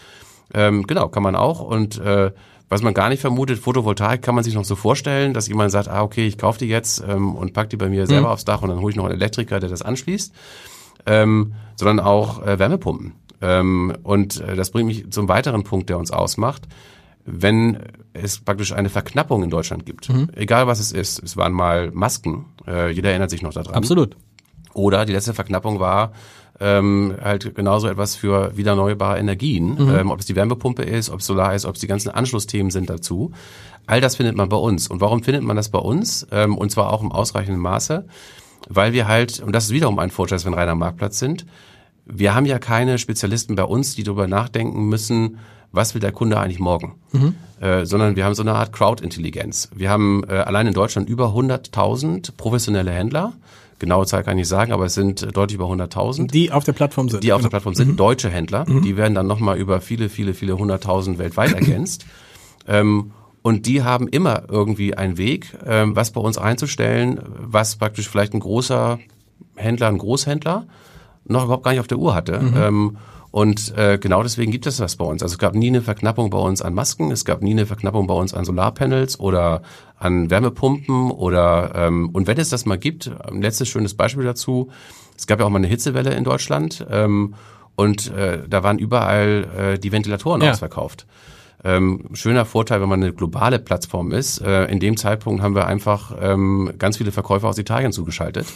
[0.54, 1.62] Ähm, genau, kann man auch.
[1.62, 2.32] Und äh,
[2.70, 5.88] was man gar nicht vermutet, Photovoltaik kann man sich noch so vorstellen, dass jemand sagt,
[5.88, 8.34] ah, okay, ich kaufe die jetzt ähm, und pack die bei mir selber mhm.
[8.34, 10.34] aufs Dach und dann hole ich noch einen Elektriker, der das anschließt.
[11.06, 13.14] Ähm, sondern auch äh, Wärmepumpen.
[13.42, 16.64] Ähm, und äh, das bringt mich zum weiteren Punkt, der uns ausmacht.
[17.30, 17.80] Wenn
[18.14, 20.30] es praktisch eine Verknappung in Deutschland gibt, mhm.
[20.34, 23.76] egal was es ist, es waren mal Masken, äh, jeder erinnert sich noch daran.
[23.76, 24.16] Absolut.
[24.74, 26.14] Oder die letzte Verknappung war
[26.60, 29.96] ähm, halt genauso etwas für wieder erneuerbare Energien, mhm.
[29.96, 32.72] ähm, ob es die Wärmepumpe ist, ob es Solar ist, ob es die ganzen Anschlussthemen
[32.72, 33.32] sind dazu.
[33.86, 34.88] All das findet man bei uns.
[34.88, 36.28] Und warum findet man das bei uns?
[36.32, 38.06] Ähm, und zwar auch im ausreichenden Maße,
[38.70, 41.46] weil wir halt, und das ist wiederum ein Vorteil, dass wir ein reiner Marktplatz sind,
[42.06, 45.40] wir haben ja keine Spezialisten bei uns, die darüber nachdenken müssen,
[45.72, 47.36] was will der Kunde eigentlich morgen, mhm.
[47.60, 49.70] äh, sondern wir haben so eine Art Crowd-Intelligenz.
[49.76, 53.34] Wir haben äh, allein in Deutschland über 100.000 professionelle Händler,
[53.80, 56.32] genaue Zahl kann ich nicht sagen, aber es sind deutlich über 100.000.
[56.32, 57.24] Die auf der Plattform sind.
[57.24, 57.98] Die auf der Plattform sind, mhm.
[57.98, 58.66] deutsche Händler.
[58.68, 58.82] Mhm.
[58.82, 62.06] Die werden dann nochmal über viele, viele, viele 100.000 weltweit ergänzt.
[62.68, 68.10] ähm, und die haben immer irgendwie einen Weg, ähm, was bei uns einzustellen, was praktisch
[68.10, 69.00] vielleicht ein großer
[69.56, 70.66] Händler, ein Großhändler
[71.26, 72.40] noch überhaupt gar nicht auf der Uhr hatte.
[72.40, 72.58] Mhm.
[72.58, 72.98] Ähm,
[73.38, 75.22] und äh, genau deswegen gibt es das bei uns.
[75.22, 78.08] Also es gab nie eine Verknappung bei uns an Masken, es gab nie eine Verknappung
[78.08, 79.62] bei uns an Solarpanels oder
[79.96, 84.72] an Wärmepumpen oder ähm, und wenn es das mal gibt, ein letztes schönes Beispiel dazu,
[85.16, 87.36] es gab ja auch mal eine Hitzewelle in Deutschland ähm,
[87.76, 90.50] und äh, da waren überall äh, die Ventilatoren ja.
[90.50, 91.06] ausverkauft.
[91.64, 94.42] Ähm, schöner Vorteil, wenn man eine globale Plattform ist.
[94.42, 98.48] Äh, in dem Zeitpunkt haben wir einfach ähm, ganz viele Verkäufer aus Italien zugeschaltet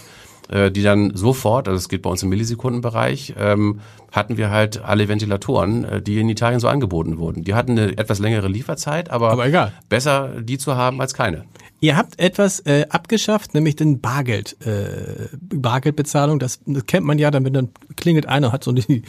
[0.52, 3.80] äh, die dann sofort, also es geht bei uns im Millisekundenbereich, ähm,
[4.12, 7.44] hatten wir halt alle Ventilatoren, äh, die in Italien so angeboten wurden.
[7.44, 9.72] Die hatten eine etwas längere Lieferzeit, aber, Aber egal.
[9.90, 11.46] besser die zu haben als keine.
[11.84, 16.38] Ihr habt etwas äh, abgeschafft, nämlich den Bargeld, äh, Bargeldbezahlung.
[16.38, 19.02] Das, das kennt man ja, damit dann klingelt einer, hat so die,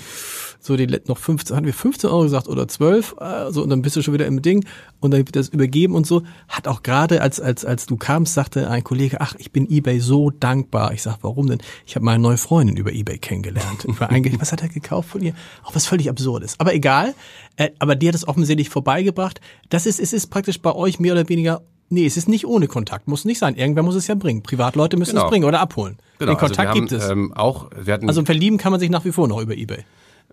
[0.58, 3.82] so die noch 15, hatten wir 15 Euro gesagt oder 12, äh, so und dann
[3.82, 4.64] bist du schon wieder im Ding
[5.00, 6.22] und dann wird das übergeben und so.
[6.48, 10.00] Hat auch gerade als als als du kamst, sagte ein Kollege, ach, ich bin eBay
[10.00, 10.94] so dankbar.
[10.94, 11.60] Ich sag, warum denn?
[11.84, 13.84] Ich habe meine neue Freundin über eBay kennengelernt.
[13.86, 15.34] Ich war eigentlich, was hat er gekauft von ihr?
[15.62, 16.54] Auch was völlig absurdes.
[16.58, 17.14] Aber egal.
[17.56, 19.42] Äh, aber die hat es offensichtlich vorbeigebracht.
[19.68, 21.60] Das ist es ist praktisch bei euch mehr oder weniger
[21.92, 23.54] Nee, es ist nicht ohne Kontakt, muss nicht sein.
[23.54, 24.42] Irgendwer muss es ja bringen.
[24.42, 25.24] Privatleute müssen Genau.
[25.26, 25.98] es bringen oder abholen.
[26.18, 27.08] Genau, Den Kontakt also wir gibt es.
[27.10, 29.54] haben, Ähm, auch, wir hatten, also verlieben kann man sich nach wie vor noch über
[29.54, 29.84] Ebay.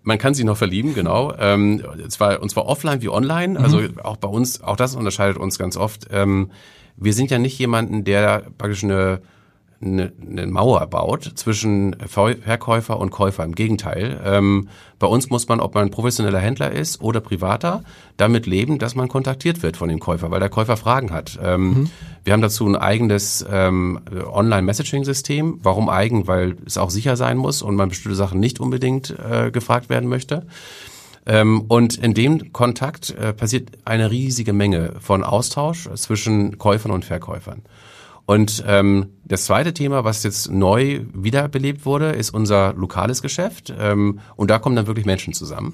[0.02, 1.34] Man kann sich noch verlieben, genau.
[1.38, 3.60] Ähm, zwar, und zwar offline wie online.
[3.60, 6.08] Also auch bei uns, auch das unterscheidet uns ganz oft.
[6.12, 6.52] Ähm,
[6.96, 9.20] wir sind ja nicht jemanden, der praktisch eine,
[9.82, 13.44] eine, eine Mauer baut zwischen Ver- Verkäufer und Käufer.
[13.44, 14.20] Im Gegenteil.
[14.26, 14.68] Ähm,
[15.00, 17.84] bei uns muss man, ob man professioneller Händler ist oder privater,
[18.18, 21.40] damit leben, dass man kontaktiert wird von dem Käufer, weil der Käufer Fragen hat.
[21.42, 21.90] Ähm,
[22.26, 25.60] Wir haben dazu ein eigenes ähm, Online-Messaging-System.
[25.64, 26.28] Warum eigen?
[26.28, 30.10] Weil es auch sicher sein muss und man bestimmte Sachen nicht unbedingt äh, gefragt werden
[30.10, 30.46] möchte.
[31.26, 37.06] Ähm, und in dem Kontakt äh, passiert eine riesige Menge von Austausch zwischen Käufern und
[37.06, 37.62] Verkäufern.
[38.30, 43.74] Und ähm, das zweite Thema, was jetzt neu wiederbelebt wurde, ist unser lokales Geschäft.
[43.76, 45.72] Ähm, und da kommen dann wirklich Menschen zusammen.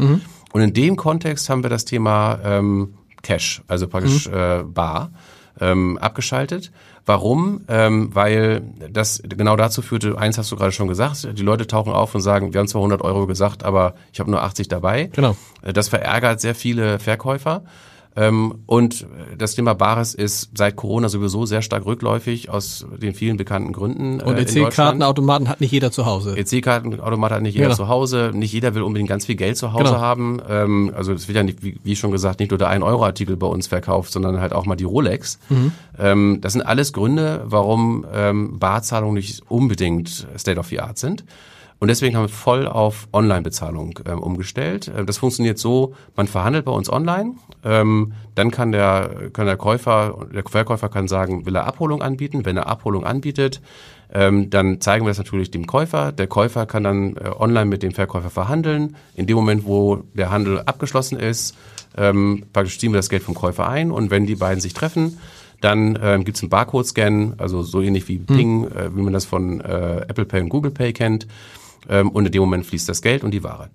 [0.53, 5.11] Und in dem Kontext haben wir das Thema ähm, Cash, also praktisch äh, Bar,
[5.59, 6.71] ähm, abgeschaltet.
[7.05, 7.65] Warum?
[7.67, 11.91] Ähm, weil das genau dazu führte, eins hast du gerade schon gesagt, die Leute tauchen
[11.91, 15.09] auf und sagen, wir haben zwar 100 Euro gesagt, aber ich habe nur 80 dabei.
[15.11, 15.35] Genau.
[15.61, 17.65] Das verärgert sehr viele Verkäufer.
[18.17, 19.05] Ähm, und
[19.37, 24.21] das Thema Bares ist seit Corona sowieso sehr stark rückläufig aus den vielen bekannten Gründen.
[24.21, 24.67] Und äh, Deutschland.
[24.73, 26.37] EC-Kartenautomaten hat nicht jeder zu Hause.
[26.37, 27.75] EC-Kartenautomat hat nicht jeder Genau.
[27.75, 28.31] zu Hause.
[28.33, 29.97] Nicht jeder will unbedingt ganz viel Geld zu Hause Genau.
[29.99, 30.41] haben.
[30.49, 33.67] Ähm, also es wird ja nicht, wie, schon gesagt, nicht nur der 1-Euro-Artikel bei uns
[33.67, 35.37] verkauft, sondern halt auch mal die Rolex.
[35.49, 35.71] Mhm.
[35.99, 38.05] Ähm, das sind alles Gründe, warum
[38.59, 41.23] Barzahlungen nicht unbedingt State of the Art sind.
[41.85, 44.87] Und deswegen haben wir voll auf Online-Bezahlung ähm, umgestellt.
[44.87, 49.55] Äh, Das funktioniert so, man verhandelt bei uns online, ähm, dann kann der, kann der
[49.55, 52.43] Käufer, der Verkäufer kann sagen, will er Abholung anbieten.
[52.43, 53.61] Wenn er Abholung anbietet,
[54.11, 56.11] ähm, dann zeigen wir das natürlich dem Käufer.
[56.11, 58.95] Der Käufer kann dann äh, online mit dem Verkäufer verhandeln.
[59.13, 61.55] In dem Moment, wo der Handel abgeschlossen ist,
[61.95, 65.19] ähm, praktisch ziehen wir das Geld vom Käufer ein und wenn die beiden sich treffen,
[65.61, 69.25] dann ähm, gibt es einen Barcode-Scan, also so ähnlich wie Ping, äh, wie man das
[69.25, 71.27] von äh, Apple Pay und Google Pay kennt.
[71.89, 73.69] Ähm, und in dem Moment fließt das Geld und die Ware.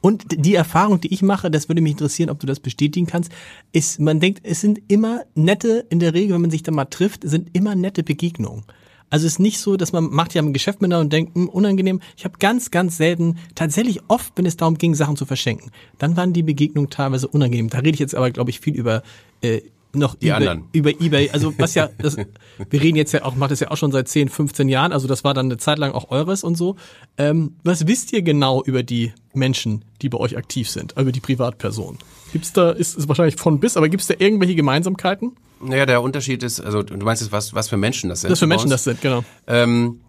[0.00, 3.32] Und die Erfahrung, die ich mache, das würde mich interessieren, ob du das bestätigen kannst,
[3.72, 6.84] ist, man denkt, es sind immer nette, in der Regel, wenn man sich da mal
[6.84, 8.64] trifft, sind immer nette Begegnungen.
[9.10, 11.48] Also es ist nicht so, dass man macht ja ein Geschäft miteinander und denkt, hm,
[11.48, 12.00] unangenehm.
[12.16, 16.16] Ich habe ganz, ganz selten, tatsächlich oft, wenn es darum ging, Sachen zu verschenken, dann
[16.16, 17.70] waren die Begegnungen teilweise unangenehm.
[17.70, 19.02] Da rede ich jetzt aber, glaube ich, viel über
[19.40, 19.60] äh,
[19.94, 20.68] noch Die eBay, anderen.
[20.72, 23.76] über eBay, also was ja, das, wir reden jetzt ja auch, macht das ja auch
[23.76, 26.56] schon seit 10, 15 Jahren, also das war dann eine Zeit lang auch eures und
[26.56, 26.76] so.
[27.18, 31.20] Ähm, was wisst ihr genau über die Menschen, die bei euch aktiv sind, über die
[31.20, 31.98] Privatpersonen?
[32.32, 35.36] Gibt's da, ist es wahrscheinlich von bis, aber gibt's da irgendwelche Gemeinsamkeiten?
[35.60, 38.30] Naja, der Unterschied ist, also du meinst jetzt, was, was für Menschen das sind?
[38.30, 39.24] Das für Menschen das sind, genau.
[39.46, 40.00] Ähm,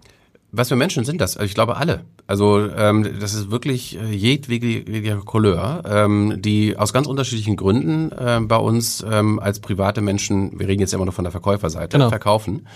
[0.58, 1.38] was für Menschen sind das?
[1.38, 2.02] Also Ich glaube alle.
[2.28, 8.48] Also ähm, das ist wirklich äh, jedwege Couleur, ähm, die aus ganz unterschiedlichen Gründen ähm,
[8.48, 12.10] bei uns ähm, als private Menschen, wir reden jetzt immer noch von der Verkäuferseite, Genau.
[12.10, 12.68] verkaufen.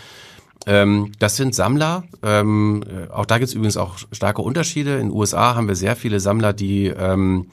[0.65, 2.03] Ähm, das sind Sammler.
[2.21, 4.95] Ähm, äh, auch da gibt es übrigens auch starke Unterschiede.
[4.97, 7.47] In den USA haben wir sehr viele Sammler, die ähm,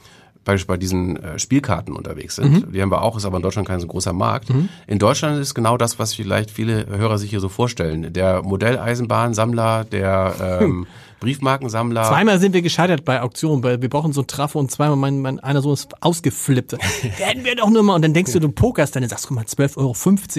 [0.46, 2.74] beispielsweise bei diesen äh, Spielkarten unterwegs sind.
[2.74, 4.48] Die haben wir auch, ist aber in Deutschland kein so großer Markt.
[4.86, 8.12] In Deutschland ist genau das, was vielleicht viele Hörer sich hier so vorstellen.
[8.14, 10.86] Der Modelleisenbahnsammler, der ähm,
[11.20, 12.04] Briefmarkensammler.
[12.04, 15.20] Zweimal sind wir gescheitert bei Auktionen, weil wir brauchen so ein Trafo und zweimal mein,
[15.20, 16.72] mein einer Sohn ist ausgeflippt.
[17.18, 17.94] Werden wir doch nur mal.
[17.94, 19.94] Und dann denkst du, du pokerst, dann sagst du mal 12,50 Euro.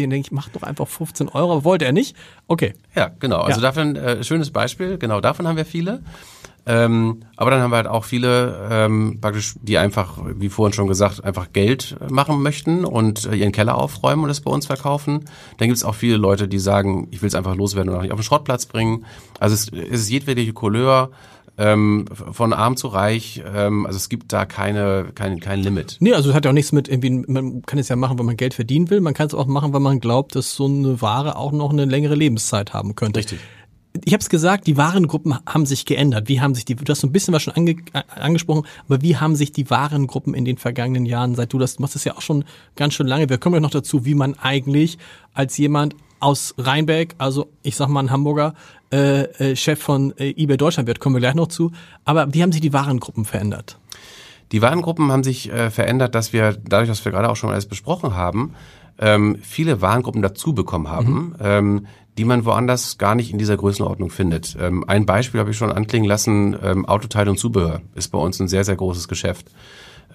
[0.05, 1.63] Und denk ich, mach doch einfach 15 Euro.
[1.63, 2.15] Wollte er nicht?
[2.47, 2.73] Okay.
[2.95, 3.41] Ja, genau.
[3.41, 3.67] Also Ja.
[3.67, 6.01] davon, äh, schönes Beispiel, genau davon haben wir viele.
[6.67, 10.87] Ähm, aber dann haben wir halt auch viele, ähm, praktisch, die einfach, wie vorhin schon
[10.87, 15.25] gesagt, einfach Geld machen möchten und äh, ihren Keller aufräumen und es bei uns verkaufen.
[15.57, 18.01] Dann gibt es auch viele Leute, die sagen, ich will es einfach loswerden und auch
[18.01, 19.05] nicht auf den Schrottplatz bringen.
[19.39, 21.11] Also es, es ist jedwede Couleur,
[21.57, 23.41] ähm, von arm zu reich.
[23.53, 25.97] Ähm, also es gibt da keine, kein, kein Limit.
[25.99, 28.25] Nee, also es hat ja auch nichts mit irgendwie, man kann es ja machen, wenn
[28.25, 29.01] man Geld verdienen will.
[29.01, 31.85] Man kann es auch machen, wenn man glaubt, dass so eine Ware auch noch eine
[31.85, 33.19] längere Lebenszeit haben könnte.
[33.19, 33.39] Richtig.
[34.05, 36.27] Ich habe es gesagt, die Warengruppen haben sich geändert.
[36.27, 37.77] Wie haben sich die, du hast so ein bisschen was schon ange,
[38.09, 41.81] angesprochen, aber wie haben sich die Warengruppen in den vergangenen Jahren, seit du das du
[41.81, 44.35] machst das ja auch schon ganz schön lange, wir kommen ja noch dazu, wie man
[44.39, 44.97] eigentlich
[45.33, 48.53] als jemand aus Rheinberg, also ich sag mal ein Hamburger,
[48.91, 51.71] äh, äh, Chef von äh, eBay Deutschland wird, kommen wir gleich noch zu.
[52.05, 53.77] Aber wie haben sich die Warengruppen verändert?
[54.51, 57.65] Die Warengruppen haben sich äh, verändert, dass wir, dadurch, dass wir gerade auch schon alles
[57.65, 58.53] besprochen haben,
[58.99, 61.35] ähm, viele Warengruppen dazu bekommen haben, mhm.
[61.41, 64.57] ähm, die man woanders gar nicht in dieser Größenordnung findet.
[64.59, 68.39] Ähm, ein Beispiel habe ich schon anklingen lassen, ähm, Autoteile und Zubehör ist bei uns
[68.39, 69.51] ein sehr, sehr großes Geschäft.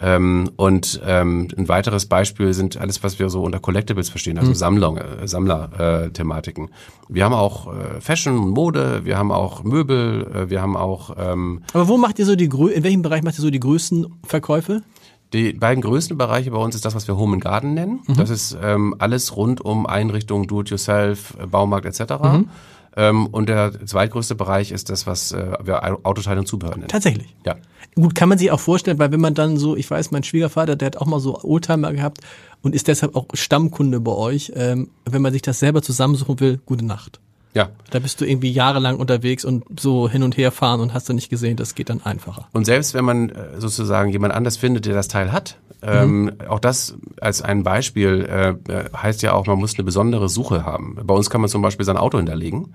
[0.01, 4.51] Ähm, und ähm, ein weiteres Beispiel sind alles, was wir so unter Collectibles verstehen, also
[4.51, 4.55] mhm.
[4.55, 6.65] Sammlung, äh, Sammler-Thematiken.
[6.65, 6.71] Äh,
[7.09, 11.15] wir haben auch äh, Fashion und Mode, wir haben auch Möbel, äh, wir haben auch.
[11.17, 14.07] Ähm, Aber wo macht ihr so die in welchem Bereich macht ihr so die größten
[14.25, 14.83] Verkäufe?
[15.33, 18.01] Die beiden größten Bereiche bei uns ist das, was wir Home and Garden nennen.
[18.07, 18.17] Mhm.
[18.17, 22.15] Das ist ähm, alles rund um Einrichtungen, Do-it-yourself, Baumarkt etc.
[22.23, 22.49] Mhm.
[22.95, 26.89] Ähm, und der zweitgrößte Bereich ist das, was äh, wir Autoteile und Zubehör nennen.
[26.89, 27.35] Tatsächlich?
[27.47, 27.57] Ja.
[27.95, 30.77] Gut, kann man sich auch vorstellen, weil wenn man dann so, ich weiß, mein Schwiegervater,
[30.77, 32.19] der hat auch mal so Oldtimer gehabt
[32.63, 34.53] und ist deshalb auch Stammkunde bei euch.
[34.55, 37.21] Ähm, wenn man sich das selber zusammensuchen will, gute Nacht.
[37.55, 37.69] Ja.
[37.91, 41.13] Da bist du irgendwie jahrelang unterwegs und so hin und her fahren und hast du
[41.13, 42.49] nicht gesehen, das geht dann einfacher.
[42.53, 46.33] Und selbst wenn man äh, sozusagen jemand anders findet, der das Teil hat, ähm, mhm.
[46.49, 50.65] auch das als ein Beispiel äh, äh, heißt ja auch, man muss eine besondere Suche
[50.65, 50.97] haben.
[51.03, 52.73] Bei uns kann man zum Beispiel sein Auto hinterlegen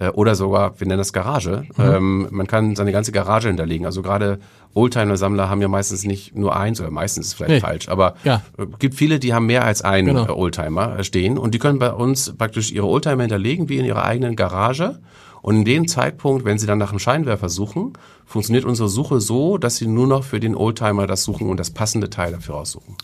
[0.00, 1.64] äh, oder sogar, wir nennen das Garage.
[1.76, 1.84] Mhm.
[1.84, 3.86] Ähm, man kann seine ganze Garage hinterlegen.
[3.86, 4.38] Also gerade
[4.74, 7.60] Oldtimer-Sammler haben ja meistens nicht nur eins oder meistens ist vielleicht nee.
[7.60, 8.42] falsch, aber ja.
[8.56, 10.26] Äh, gibt viele, die haben mehr als einen genau.
[10.26, 14.04] Äh, Oldtimer stehen und die können bei uns praktisch ihre Oldtimer hinterlegen wie in ihrer
[14.04, 15.00] eigenen Garage.
[15.40, 17.92] Und in dem Zeitpunkt, wenn Sie dann nach einem Scheinwerfer suchen,
[18.26, 21.70] funktioniert unsere Suche so, dass Sie nur noch für den Oldtimer das suchen und das
[21.70, 22.96] passende Teil dafür aussuchen.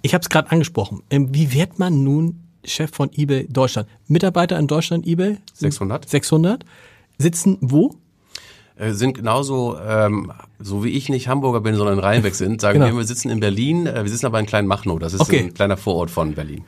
[0.00, 1.02] Ich habe es gerade angesprochen.
[1.10, 3.88] Ähm, wie wird man nun Chef von eBay Deutschland.
[4.08, 5.38] Mitarbeiter in Deutschland eBay?
[5.54, 6.08] 600.
[6.08, 6.64] 600.
[7.18, 7.94] Sitzen wo?
[8.76, 12.92] Äh, sind genauso, ähm, so wie ich nicht Hamburger bin, sondern Rheinweg sind, sagen genau.
[12.92, 15.40] wir, wir sitzen in Berlin, äh, wir sitzen aber in Kleinmachnow, das ist okay.
[15.40, 16.64] ein kleiner Vorort von Berlin.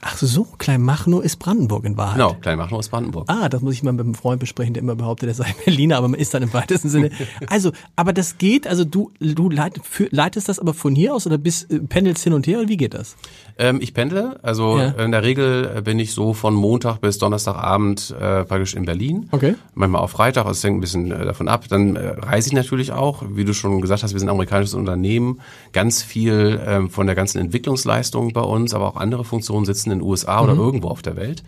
[0.00, 2.16] Ach so, Kleinmachnow ist Brandenburg in Wahrheit.
[2.16, 3.24] Genau, Kleinmachnow ist Brandenburg.
[3.28, 5.96] Ah, das muss ich mal mit einem Freund besprechen, der immer behauptet, er sei Berliner,
[5.96, 7.10] aber man ist dann im weitesten Sinne.
[7.46, 11.26] Also, aber das geht, also du, du leit, für, leitest das aber von hier aus
[11.26, 13.16] oder bist, äh, pendelst hin und her oder wie geht das?
[13.58, 14.90] Ähm, ich pendle, also ja.
[14.90, 19.28] in der Regel bin ich so von Montag bis Donnerstagabend äh, praktisch in Berlin.
[19.32, 19.54] Okay.
[19.74, 21.64] Manchmal auch Freitag, also es hängt ein bisschen äh, davon ab.
[21.68, 24.74] Dann äh, reise ich natürlich auch, wie du schon gesagt hast, wir sind ein amerikanisches
[24.74, 25.40] Unternehmen,
[25.72, 29.98] ganz viel ähm, von der ganzen Entwicklungsleistung bei uns, aber auch andere Funktionen sitzen in
[29.98, 30.48] den USA mhm.
[30.48, 31.42] oder irgendwo auf der Welt.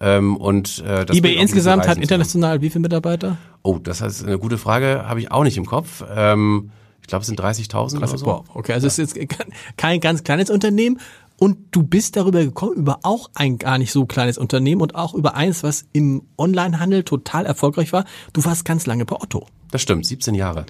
[0.00, 3.36] Ähm, und äh, das eBay insgesamt hat international wie viele Mitarbeiter?
[3.62, 6.04] Oh, das ist eine gute Frage, habe ich auch nicht im Kopf.
[6.12, 8.24] Ähm, ich glaube, es sind 30.000 oder so.
[8.24, 8.88] Boah, okay, also ja.
[8.88, 9.36] es ist jetzt
[9.76, 10.98] kein ganz kleines Unternehmen
[11.38, 15.14] und du bist darüber gekommen, über auch ein gar nicht so kleines Unternehmen und auch
[15.14, 18.04] über eins, was im Onlinehandel total erfolgreich war.
[18.32, 19.46] Du warst ganz lange bei Otto.
[19.70, 20.66] Das stimmt, 17 Jahre.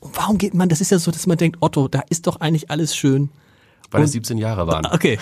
[0.00, 2.40] Und warum geht man, das ist ja so, dass man denkt, Otto, da ist doch
[2.40, 3.30] eigentlich alles schön.
[3.90, 4.86] Weil es 17 Jahre waren.
[4.92, 5.18] Okay.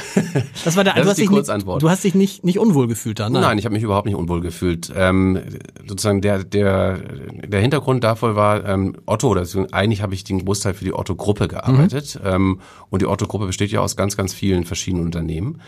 [0.64, 1.82] Das war der das ist die Kurzantwort.
[1.82, 3.40] du hast dich nicht, nicht unwohl gefühlt da, ne?
[3.40, 4.92] Nein, ich habe mich überhaupt nicht unwohl gefühlt.
[4.96, 5.38] Ähm,
[5.86, 6.98] sozusagen der, der,
[7.46, 11.48] der Hintergrund davon war, ähm, Otto, oder eigentlich habe ich den Großteil für die Otto-Gruppe
[11.48, 12.18] gearbeitet.
[12.22, 12.28] Mhm.
[12.28, 15.60] Ähm, und die Otto-Gruppe besteht ja aus ganz, ganz vielen verschiedenen Unternehmen.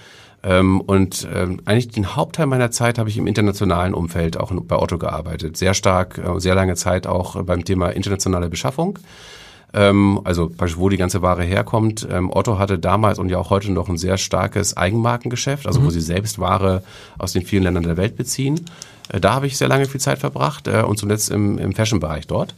[0.42, 4.76] Ähm, und ähm, eigentlich den Hauptteil meiner Zeit habe ich im internationalen Umfeld auch bei
[4.76, 5.56] Otto gearbeitet.
[5.56, 8.98] Sehr stark, äh, sehr lange Zeit auch beim Thema internationale Beschaffung
[9.72, 12.06] ähm, also wo die ganze Ware herkommt.
[12.10, 15.86] Ähm, Otto hatte damals und ja auch heute noch ein sehr starkes Eigenmarkengeschäft, also mhm.
[15.86, 16.82] wo sie selbst Ware
[17.18, 18.64] aus den vielen Ländern der Welt beziehen.
[19.08, 22.26] Äh, da habe ich sehr lange viel Zeit verbracht äh, und zuletzt im, im Fashion-Bereich
[22.26, 22.54] dort.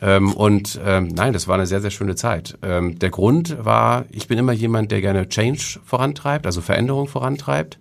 [0.00, 2.56] Ähm, und ähm, nein, das war eine sehr, sehr schöne Zeit.
[2.62, 7.78] Ähm, der Grund war, ich bin immer jemand, der gerne Change vorantreibt, also Veränderung vorantreibt.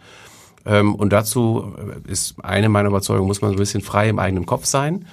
[0.65, 1.73] Ähm, und dazu
[2.07, 5.05] ist eine meiner Überzeugungen, muss man so ein bisschen frei im eigenen Kopf sein.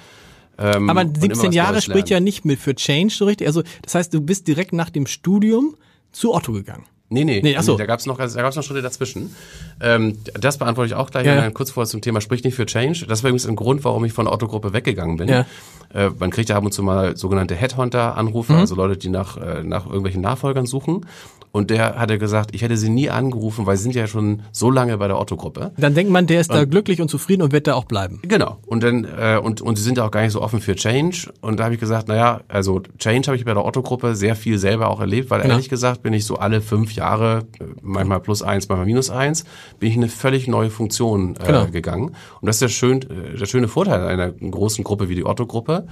[0.57, 3.47] Ähm, Aber 17 Jahre spricht ja nicht mit für Change so richtig.
[3.47, 5.75] Also das heißt, du bist direkt nach dem Studium
[6.11, 6.85] zu Otto gegangen.
[7.09, 7.77] Nee, nee, nee achso.
[7.77, 9.35] da gab es noch, da gab's noch Schritte dazwischen.
[9.79, 13.05] Ähm, das beantworte ich auch gleich ja, kurz vorher zum Thema Sprich nicht für Change.
[13.07, 15.27] Das war übrigens ein Grund, warum ich von der Otto-Gruppe weggegangen bin.
[15.27, 15.45] Ja.
[15.93, 18.59] Äh, man kriegt ja ab und zu mal sogenannte Headhunter-Anrufe, mhm.
[18.59, 21.05] also Leute, die nach, äh, nach irgendwelchen Nachfolgern suchen.
[21.55, 24.69] Und der hatte gesagt, ich hätte sie nie angerufen, weil sie sind ja schon so
[24.69, 25.71] lange bei der Otto-Gruppe.
[25.77, 28.19] Dann denkt man, der ist und, da glücklich und zufrieden und wird da auch bleiben.
[28.23, 28.57] Genau.
[28.65, 31.31] Und dann äh, und und sie sind ja auch gar nicht so offen für Change.
[31.39, 34.57] Und da habe ich gesagt, naja, also Change habe ich bei der Otto-Gruppe sehr viel
[34.57, 35.53] selber auch erlebt, weil genau.
[35.53, 37.47] ehrlich gesagt bin ich so alle fünf Jahre,
[37.81, 39.45] manchmal plus eins, manchmal minus eins,
[39.79, 41.67] bin ich in eine völlig neue Funktion äh, genau.
[41.67, 42.15] gegangen.
[42.41, 45.87] Und das ist der schön, äh, der schöne Vorteil einer großen Gruppe wie die Otto-Gruppe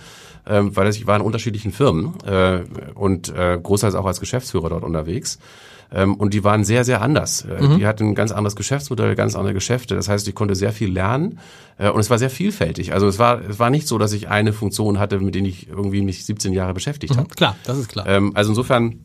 [0.45, 2.63] ähm, weil ich war in unterschiedlichen Firmen äh,
[2.93, 5.39] und äh, großteils auch als Geschäftsführer dort unterwegs.
[5.91, 7.45] Ähm, und die waren sehr, sehr anders.
[7.45, 7.77] Äh, mhm.
[7.77, 9.95] Die hatten ein ganz anderes Geschäftsmodell, ganz andere Geschäfte.
[9.95, 11.39] Das heißt, ich konnte sehr viel lernen
[11.77, 12.93] äh, und es war sehr vielfältig.
[12.93, 15.69] Also es war, es war nicht so, dass ich eine Funktion hatte, mit der ich
[15.69, 17.29] irgendwie mich 17 Jahre beschäftigt mhm, habe.
[17.29, 18.07] Klar, das ist klar.
[18.07, 18.99] Ähm, also insofern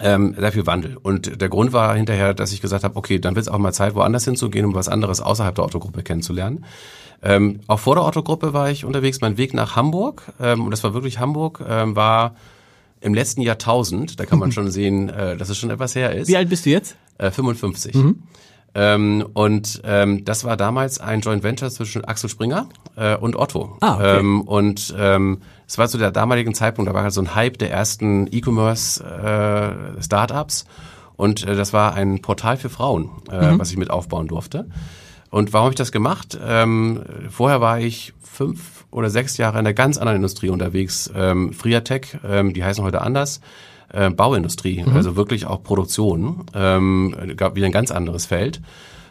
[0.00, 0.96] ähm, sehr viel Wandel.
[0.96, 3.72] Und der Grund war hinterher, dass ich gesagt habe, okay, dann wird es auch mal
[3.72, 6.64] Zeit, woanders hinzugehen, um was anderes außerhalb der Autogruppe kennenzulernen.
[7.22, 9.20] Ähm, auch vor der Autogruppe war ich unterwegs.
[9.20, 12.34] Mein Weg nach Hamburg, ähm, und das war wirklich Hamburg, ähm, war
[13.00, 14.18] im letzten Jahrtausend.
[14.18, 16.28] Da kann man schon sehen, äh, dass es schon etwas her ist.
[16.28, 16.96] Wie alt bist du jetzt?
[17.18, 17.94] Äh, 55.
[17.94, 18.22] Mhm.
[18.74, 23.78] Ähm, und ähm, das war damals ein Joint Venture zwischen Axel Springer äh, und Otto.
[23.80, 24.18] Ah, okay.
[24.18, 27.58] ähm, und ähm, es war zu der damaligen Zeitpunkt, da war halt so ein Hype
[27.58, 30.62] der ersten E-Commerce-Startups.
[30.62, 30.64] Äh,
[31.16, 33.60] und äh, das war ein Portal für Frauen, äh, mhm.
[33.60, 34.68] was ich mit aufbauen durfte.
[35.30, 36.36] Und warum habe ich das gemacht?
[36.44, 41.08] Ähm, vorher war ich fünf oder sechs Jahre in einer ganz anderen Industrie unterwegs.
[41.14, 43.40] Ähm, Friatech, ähm, die heißen heute anders
[43.94, 44.94] äh, Bauindustrie, mhm.
[44.94, 48.60] also wirklich auch Produktion, ähm, gab wieder ein ganz anderes Feld.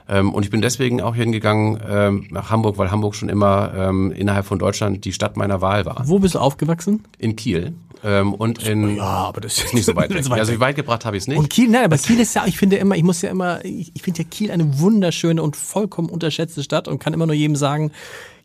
[0.07, 4.11] Ähm, und ich bin deswegen auch hingegangen ähm, nach Hamburg, weil Hamburg schon immer ähm,
[4.11, 6.03] innerhalb von Deutschland die Stadt meiner Wahl war.
[6.05, 7.05] Wo bist du aufgewachsen?
[7.17, 7.73] In Kiel.
[8.03, 10.29] Ähm, und in ja, aber das ist nicht so weit weg.
[10.29, 11.37] weit also weit gebracht habe ich es nicht.
[11.37, 13.91] Und Kiel, nein, aber Kiel ist ja, ich finde immer, ich muss ja immer, ich,
[13.95, 17.55] ich finde ja Kiel eine wunderschöne und vollkommen unterschätzte Stadt und kann immer nur jedem
[17.55, 17.91] sagen,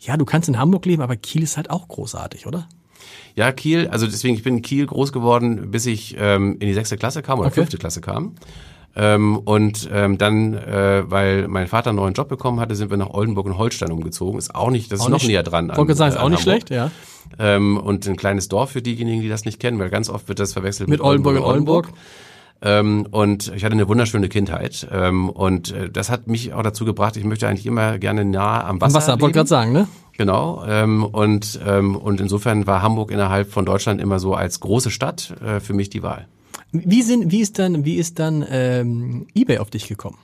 [0.01, 2.69] ja, du kannst in Hamburg leben, aber Kiel ist halt auch großartig, oder?
[3.35, 6.75] Ja, Kiel, also deswegen, ich bin in Kiel groß geworden, bis ich ähm, in die
[6.75, 7.61] sechste Klasse kam oder Okay.
[7.61, 8.35] fünfte Klasse kam.
[8.97, 12.97] Ähm, und ähm, dann, äh, weil mein Vater einen neuen Job bekommen hatte, sind wir
[12.97, 14.39] nach Oldenburg und Holstein umgezogen.
[14.39, 15.71] Ist auch nicht, das ist Auch noch nicht- näher dran.
[15.77, 16.63] Wollte sagen, ist äh, auch an nicht Hamburg.
[16.67, 16.91] schlecht, ja.
[17.39, 20.41] Ähm, und ein kleines Dorf für diejenigen, die das nicht kennen, weil ganz oft wird
[20.41, 21.91] das verwechselt Mit Oldenburg und Oldenburg.
[22.61, 24.89] Ähm, und ich hatte eine wunderschöne Kindheit.
[24.91, 28.65] Ähm, und äh, das hat mich auch dazu gebracht, ich möchte eigentlich immer gerne nah
[28.65, 28.97] am Wasser.
[28.97, 29.33] Am Wasser, wollte leben.
[29.35, 29.89] gerade sagen, ne?
[30.17, 30.65] Genau.
[30.67, 35.35] Ähm, und, ähm, und insofern war Hamburg innerhalb von Deutschland immer so als große Stadt
[35.41, 36.27] äh, für mich die Wahl.
[36.73, 40.19] Wie sind, wie ist dann, wie ist dann ähm, eBay auf dich gekommen?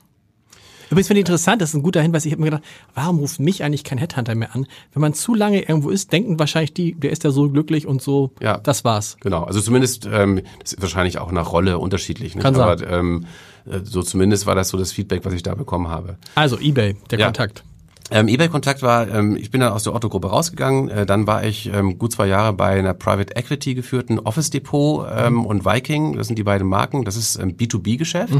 [0.89, 2.25] Übrigens finde ich interessant, das ist ein guter Hinweis.
[2.25, 2.63] Ich habe mir gedacht,
[2.93, 4.67] warum ruft mich eigentlich kein Headhunter mehr an?
[4.93, 8.01] Wenn man zu lange irgendwo ist, denken wahrscheinlich die, der ist ja so glücklich und
[8.01, 8.31] so.
[8.41, 8.57] Ja.
[8.57, 9.17] Das war's.
[9.21, 9.43] Genau.
[9.43, 12.35] Also zumindest, ähm, das ist wahrscheinlich auch nach Rolle unterschiedlich.
[12.35, 12.43] Nicht?
[12.43, 12.63] Kann sein.
[12.63, 13.25] Aber ähm,
[13.65, 16.17] äh, so zumindest war das so das Feedback, was ich da bekommen habe.
[16.35, 17.25] Also eBay, der Ja.
[17.25, 17.63] Kontakt.
[18.11, 21.73] Ähm, eBay-Kontakt war, ähm, ich bin dann aus der Otto-Gruppe rausgegangen, äh, dann war ich
[21.73, 26.27] ähm, gut zwei Jahre bei einer Private Equity geführten Office Depot ähm, und Viking, das
[26.27, 28.35] sind die beiden Marken, das ist ähm, B2B-Geschäft.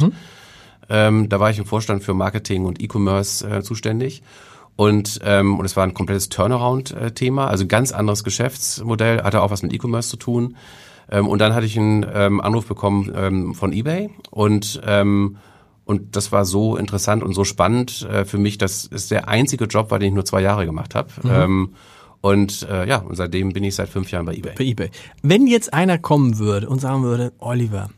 [0.90, 4.22] Ähm, da war ich im Vorstand für Marketing und E-Commerce äh, zuständig.
[4.76, 9.52] Und, ähm, und es war ein komplettes Turnaround-Thema, also ein ganz anderes Geschäftsmodell, hatte auch
[9.52, 10.58] was mit E-Commerce zu tun.
[11.10, 15.38] Ähm, und dann hatte ich einen ähm, Anruf bekommen ähm, von eBay und ähm,
[15.86, 19.66] und das war so interessant und so spannend äh, für mich, dass es der einzige
[19.66, 21.10] Job war, den ich nur zwei Jahre gemacht habe.
[21.30, 21.76] Ähm,
[22.22, 24.56] und äh, ja, und seitdem bin ich seit fünf Jahren bei eBay.
[24.58, 24.90] Bei eBay.
[25.22, 27.92] Wenn jetzt einer kommen würde und sagen würde, Oliver,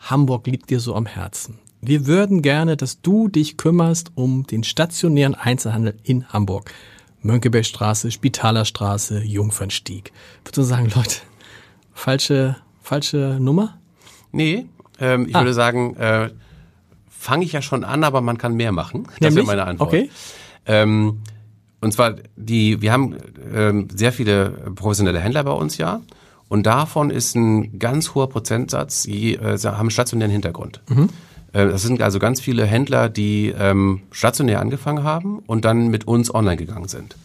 [0.00, 1.58] Hamburg liegt dir so am Herzen.
[1.80, 6.72] Wir würden gerne, dass du dich kümmerst um den stationären Einzelhandel in Hamburg.
[7.22, 10.12] Mönckebergstraße, Spitalerstraße, Jungfernstieg.
[10.44, 11.16] Würdest du sagen, Leute,
[11.92, 13.78] falsche, falsche Nummer?
[14.32, 14.66] Nee,
[15.00, 15.40] ähm, ich Ah.
[15.40, 16.30] würde sagen, äh,
[17.08, 19.04] fange ich ja schon an, aber man kann mehr machen.
[19.04, 19.46] Das wäre Nämlich?
[19.46, 19.88] meine Antwort.
[19.88, 20.10] Okay.
[20.66, 21.20] Ähm,
[21.80, 23.16] und zwar die, wir haben
[23.54, 26.00] ähm, sehr viele professionelle Händler bei uns ja.
[26.48, 30.80] Und davon ist ein ganz hoher Prozentsatz, die äh, haben stationären Hintergrund.
[30.90, 31.06] Äh,
[31.66, 36.32] Das sind also ganz viele Händler, die ähm, stationär angefangen haben und dann mit uns
[36.34, 37.16] online gegangen sind.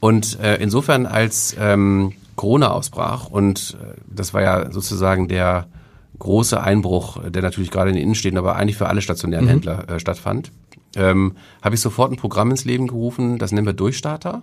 [0.00, 5.66] Und äh, insofern, als ähm, Corona ausbrach, und äh, das war ja sozusagen der
[6.18, 10.00] große Einbruch, der natürlich gerade in den Innenstädten, aber eigentlich für alle stationären Händler äh,
[10.00, 10.52] stattfand,
[10.96, 14.42] ähm, habe ich sofort ein Programm ins Leben gerufen, das nennen wir Durchstarter.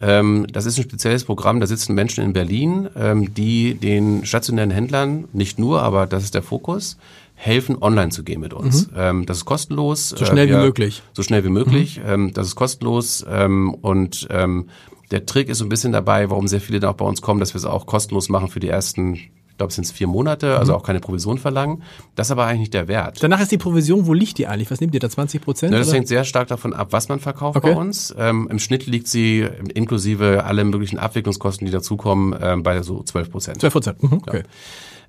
[0.00, 4.70] Ähm, das ist ein spezielles Programm, da sitzen Menschen in Berlin, ähm, die den stationären
[4.70, 6.98] Händlern, nicht nur, aber das ist der Fokus,
[7.38, 8.88] helfen, online zu gehen mit uns.
[8.96, 10.08] Ähm, das ist kostenlos.
[10.08, 11.02] So schnell wie wir- möglich.
[11.12, 12.00] So schnell wie möglich.
[12.04, 13.24] Ähm, das ist kostenlos.
[13.28, 14.68] Ähm, und ähm,
[15.10, 17.38] der Trick ist so ein bisschen dabei, warum sehr viele dann auch bei uns kommen,
[17.38, 20.58] dass wir es auch kostenlos machen für die ersten, ich glaube, es sind vier Monate,
[20.58, 21.82] also auch keine Provision verlangen.
[22.14, 23.22] Das ist aber eigentlich nicht der Wert.
[23.22, 24.70] Danach ist die Provision, wo liegt die eigentlich?
[24.70, 25.72] Was nehmt ihr da, 20 Prozent?
[25.72, 27.72] Ne, das hängt sehr stark davon ab, was man verkauft Okay.
[27.72, 28.14] bei uns.
[28.18, 33.30] Ähm, Im Schnitt liegt sie inklusive alle möglichen Abwicklungskosten, die dazukommen, ähm, bei so 12
[33.30, 33.60] Prozent.
[33.60, 34.02] 12 Prozent.
[34.02, 34.42] Mhm, okay.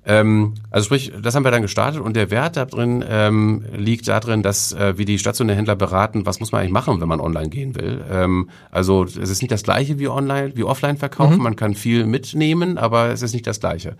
[0.08, 4.08] Ähm, also sprich, das haben wir dann gestartet und der Wert da drin ähm, liegt
[4.08, 7.20] darin, dass äh, wir die stationären Händler beraten, was muss man eigentlich machen, wenn man
[7.20, 8.02] online gehen will.
[8.10, 11.42] Ähm, also es ist nicht das gleiche wie online, wie offline verkaufen.
[11.42, 13.96] Man kann viel mitnehmen, aber es ist nicht das gleiche.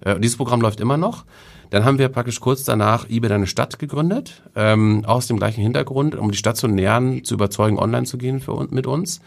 [0.00, 1.24] Äh, und dieses Programm läuft immer noch.
[1.70, 6.14] Dann haben wir praktisch kurz danach eBay eine Stadt gegründet, ähm, aus dem gleichen Hintergrund,
[6.14, 9.20] um die Stationären zu überzeugen, online zu gehen für, mit uns.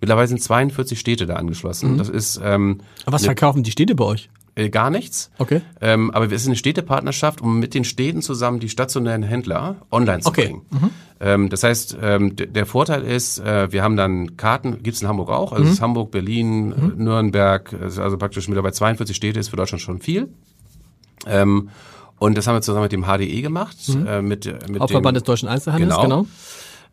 [0.00, 1.96] Mittlerweile sind 42 Städte da angeschlossen.
[1.96, 4.28] Das ist ähm, Aber was verkaufen die Städte bei euch?
[4.58, 5.30] Äh, gar nichts.
[5.38, 5.60] Okay.
[5.80, 10.20] Ähm, aber es ist eine Städtepartnerschaft, um mit den Städten zusammen die stationären Händler online
[10.20, 10.46] zu Okay.
[10.46, 10.90] bringen.
[11.20, 15.30] Ähm, das heißt, ähm, der Vorteil ist, äh, wir haben dann Karten, gibt's in Hamburg
[15.30, 19.48] auch, also es ist Hamburg, Berlin, äh, Nürnberg, ist also praktisch mittlerweile 42 Städte, ist
[19.48, 20.28] für Deutschland schon viel.
[21.26, 21.70] Ähm,
[22.20, 23.76] Und das haben wir zusammen mit dem HDE gemacht.
[23.88, 24.06] Mhm.
[24.06, 26.02] Äh, mit, mit Hauptverband des Deutschen Einzelhandels, genau.
[26.02, 26.26] genau.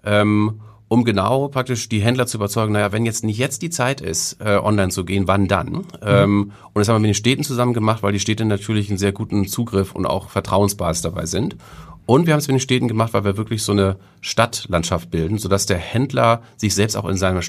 [0.03, 0.59] Ähm,
[0.95, 4.37] um genau praktisch die Händler zu überzeugen, naja, wenn jetzt nicht jetzt die Zeit ist,
[4.39, 5.71] äh, online zu gehen, wann dann?
[5.71, 5.83] Mhm.
[6.01, 8.97] Ähm, und das haben wir mit den Städten zusammen gemacht, weil die Städte natürlich einen
[8.97, 11.57] sehr guten Zugriff und auch Vertrauensbasis dabei sind.
[12.05, 15.37] Und wir haben es mit den Städten gemacht, weil wir wirklich so eine Stadtlandschaft bilden,
[15.37, 17.41] sodass der Händler sich selbst auch in seinem äh,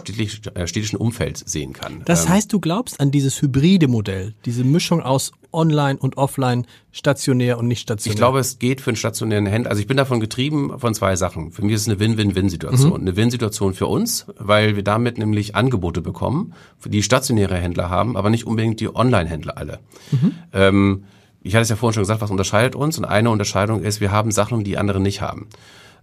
[0.67, 2.03] städtischen Umfeld sehen kann.
[2.05, 6.67] Das ähm, heißt, du glaubst an dieses hybride Modell, diese Mischung aus online und offline,
[6.93, 8.13] stationär und nicht stationär?
[8.13, 9.71] Ich glaube, es geht für einen stationären Händler.
[9.71, 11.51] Also ich bin davon getrieben von zwei Sachen.
[11.51, 12.91] Für mich ist es eine Win-Win-Win-Situation.
[12.91, 13.09] Mhm.
[13.09, 16.53] Eine Win-Situation für uns, weil wir damit nämlich Angebote bekommen,
[16.85, 19.81] die stationäre Händler haben, aber nicht unbedingt die Online-Händler alle.
[20.13, 20.33] Mhm.
[20.53, 21.05] Ähm,
[21.47, 22.99] ich hatte es ja vorhin schon gesagt, was unterscheidet uns?
[22.99, 25.47] Und eine Unterscheidung ist, wir haben Sachen, die andere nicht haben.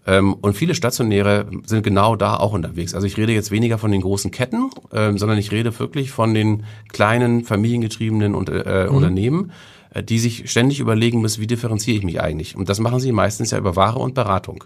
[0.06, 2.94] Ähm, und viele Stationäre sind genau da auch unterwegs.
[2.94, 6.34] Also ich rede jetzt weniger von den großen Ketten, ähm, sondern ich rede wirklich von
[6.34, 8.96] den kleinen familiengetriebenen äh, mhm.
[8.96, 9.52] Unternehmen,
[9.94, 12.56] äh, die sich ständig überlegen müssen, wie differenziere ich mich eigentlich?
[12.56, 14.64] Und das machen sie meistens ja über Ware und Beratung.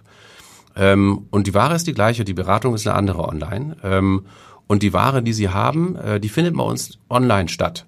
[0.76, 3.76] Ähm, und die Ware ist die gleiche, die Beratung ist eine andere online.
[4.70, 7.86] und die Ware, die sie haben, äh, die findet bei uns online statt.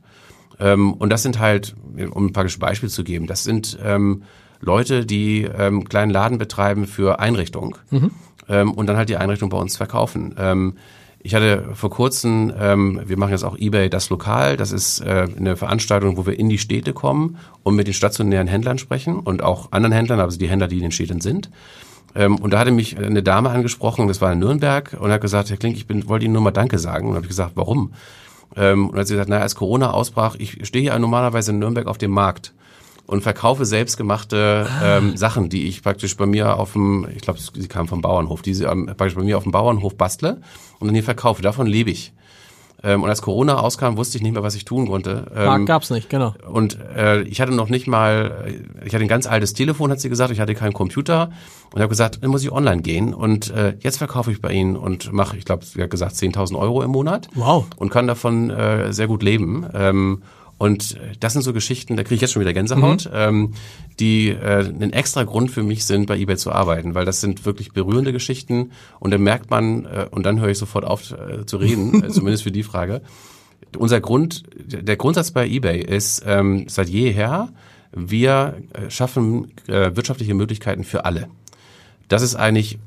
[0.60, 1.76] Ähm, und das sind halt,
[2.12, 4.24] um ein paar Beispiele zu geben, das sind ähm,
[4.62, 8.12] Leute, die ähm, kleinen Laden betreiben für Einrichtungen mhm.
[8.50, 10.36] ähm, und dann halt die Einrichtung bei uns verkaufen.
[10.38, 10.74] Ähm,
[11.22, 15.28] ich hatte vor kurzem, ähm, wir machen jetzt auch eBay das Lokal, das ist äh,
[15.36, 19.44] eine Veranstaltung, wo wir in die Städte kommen und mit den stationären Händlern sprechen und
[19.44, 21.50] auch anderen Händlern, also die Händler, die in den Städten sind.
[22.16, 25.50] Ähm, und da hatte mich eine Dame angesprochen, das war in Nürnberg, und hat gesagt,
[25.50, 27.10] Herr Klink, ich bin, wollte Ihnen nur mal Danke sagen.
[27.10, 27.92] Und habe ich gesagt, warum?
[28.56, 31.88] Ähm, und hat sie gesagt, naja, als Corona ausbrach, ich stehe hier normalerweise in Nürnberg
[31.88, 32.54] auf dem Markt
[33.06, 34.98] und verkaufe selbstgemachte ah.
[34.98, 38.42] ähm, Sachen, die ich praktisch bei mir auf dem, ich glaube, sie kam vom Bauernhof,
[38.42, 40.42] die sie ähm, praktisch bei mir auf dem Bauernhof bastle
[40.80, 41.42] und dann hier verkaufe.
[41.42, 42.14] Davon lebe ich.
[42.84, 45.26] Ähm, und als Corona auskam, wusste ich nicht mehr, was ich tun konnte.
[45.36, 46.34] Ähm, Markt gab's nicht, genau.
[46.50, 48.54] Und äh, ich hatte noch nicht mal,
[48.86, 51.32] ich hatte ein ganz altes Telefon, hat sie gesagt, ich hatte keinen Computer
[51.74, 54.76] und habe gesagt, dann muss ich online gehen und äh, jetzt verkaufe ich bei Ihnen
[54.76, 57.28] und mache, ich glaube, sie hat gesagt, 10.000 Euro im Monat.
[57.36, 57.66] Wow.
[57.76, 59.66] Und kann davon äh, sehr gut leben.
[59.74, 60.24] Ähm,
[60.60, 63.12] und das sind so Geschichten, da kriege ich jetzt schon wieder Gänsehaut, mhm.
[63.14, 63.54] ähm,
[64.00, 67.46] die äh, ein extra Grund für mich sind, bei eBay zu arbeiten, weil das sind
[67.46, 71.46] wirklich berührende Geschichten und dann merkt man, äh, und dann höre ich sofort auf äh,
[71.46, 73.02] zu reden, äh, zumindest für die Frage.
[73.78, 77.50] Unser Grund, der Grundsatz bei eBay ist ähm, seit jeher,
[77.94, 81.30] wir äh, schaffen äh, wirtschaftliche Möglichkeiten für alle.
[82.10, 82.80] Das ist eigentlich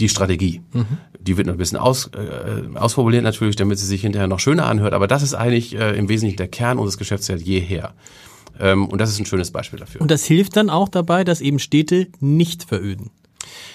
[0.00, 0.62] die Strategie.
[0.72, 0.86] Mhm.
[1.20, 4.66] Die wird noch ein bisschen aus, äh, ausformuliert natürlich, damit sie sich hinterher noch schöner
[4.66, 7.92] anhört, aber das ist eigentlich äh, im Wesentlichen der Kern unseres Geschäfts seit jeher.
[8.58, 10.00] Ähm, und das ist ein schönes Beispiel dafür.
[10.00, 13.10] Und das hilft dann auch dabei, dass eben Städte nicht veröden.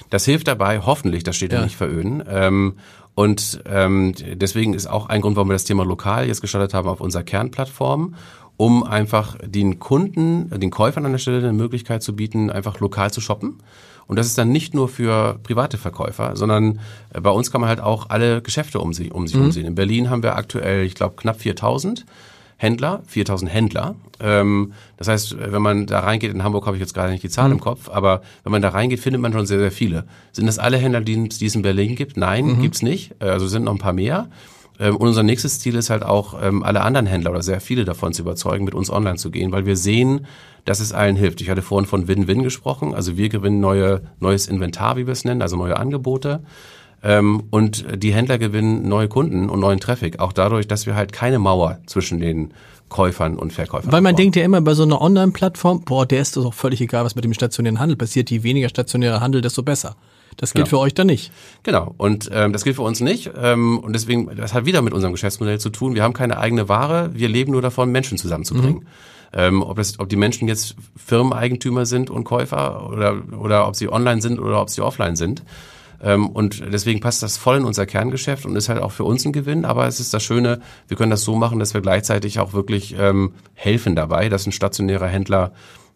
[0.10, 1.64] Das hilft dabei, hoffentlich, dass Städte ja.
[1.64, 2.24] nicht veröden.
[2.28, 2.76] Ähm,
[3.14, 6.88] und ähm, deswegen ist auch ein Grund, warum wir das Thema lokal jetzt gestartet haben
[6.88, 8.16] auf unserer Kernplattform,
[8.58, 13.12] um einfach den Kunden, den Käufern an der Stelle eine Möglichkeit zu bieten, einfach lokal
[13.12, 13.60] zu shoppen
[14.08, 16.80] und das ist dann nicht nur für private Verkäufer, sondern
[17.14, 19.46] äh, bei uns kann man halt auch alle Geschäfte um sich, um sich mhm.
[19.46, 19.66] umsehen.
[19.66, 22.06] In Berlin haben wir aktuell, ich glaube, knapp 4000.
[22.58, 23.96] Händler, 4000 Händler.
[24.22, 27.30] Ähm, das heißt, wenn man da reingeht, in Hamburg habe ich jetzt gerade nicht die
[27.30, 27.56] Zahl mhm.
[27.56, 30.06] im Kopf, aber wenn man da reingeht, findet man schon sehr, sehr viele.
[30.32, 32.16] Sind das alle Händler, die, die es in Berlin gibt?
[32.16, 32.62] Nein, mhm.
[32.62, 33.14] gibt's nicht.
[33.20, 34.30] Äh, also sind noch ein paar mehr.
[34.80, 37.86] Ähm, und unser nächstes Ziel ist halt auch, ähm, alle anderen Händler oder sehr viele
[37.86, 40.26] davon zu überzeugen, mit uns online zu gehen, weil wir sehen,
[40.66, 41.42] dass es allen hilft.
[41.42, 42.94] Ich hatte vorhin von Win-Win gesprochen.
[42.94, 46.42] Also wir gewinnen neue, neues Inventar, wie wir es nennen, also neue Angebote.
[47.04, 50.20] Ähm, und die Händler gewinnen neue Kunden und neuen Traffic.
[50.20, 52.52] Auch dadurch, dass wir halt keine Mauer zwischen den
[52.90, 53.92] Käufern und Verkäufern.
[53.92, 54.18] Weil man aufbauen.
[54.18, 57.24] denkt ja immer bei so einer Online-Plattform, boah, der ist doch völlig egal, was mit
[57.24, 58.32] dem stationären Handel passiert.
[58.32, 59.96] Je weniger stationärer Handel, desto besser.
[60.38, 60.78] Das gilt genau.
[60.78, 61.32] für euch dann nicht.
[61.64, 61.94] Genau.
[61.98, 63.32] Und ähm, das gilt für uns nicht.
[63.38, 65.96] Ähm, und deswegen, das hat wieder mit unserem Geschäftsmodell zu tun.
[65.96, 67.12] Wir haben keine eigene Ware.
[67.14, 68.80] Wir leben nur davon, Menschen zusammenzubringen.
[68.80, 68.88] Mhm.
[69.34, 73.92] Ähm, ob, das, ob die Menschen jetzt Firmeneigentümer sind und Käufer oder, oder ob sie
[73.92, 75.44] online sind oder ob sie offline sind.
[76.02, 79.26] Ähm, und deswegen passt das voll in unser Kerngeschäft und ist halt auch für uns
[79.26, 79.66] ein Gewinn.
[79.66, 82.96] Aber es ist das Schöne, wir können das so machen, dass wir gleichzeitig auch wirklich
[82.98, 85.52] ähm, helfen dabei, dass ein stationärer Händler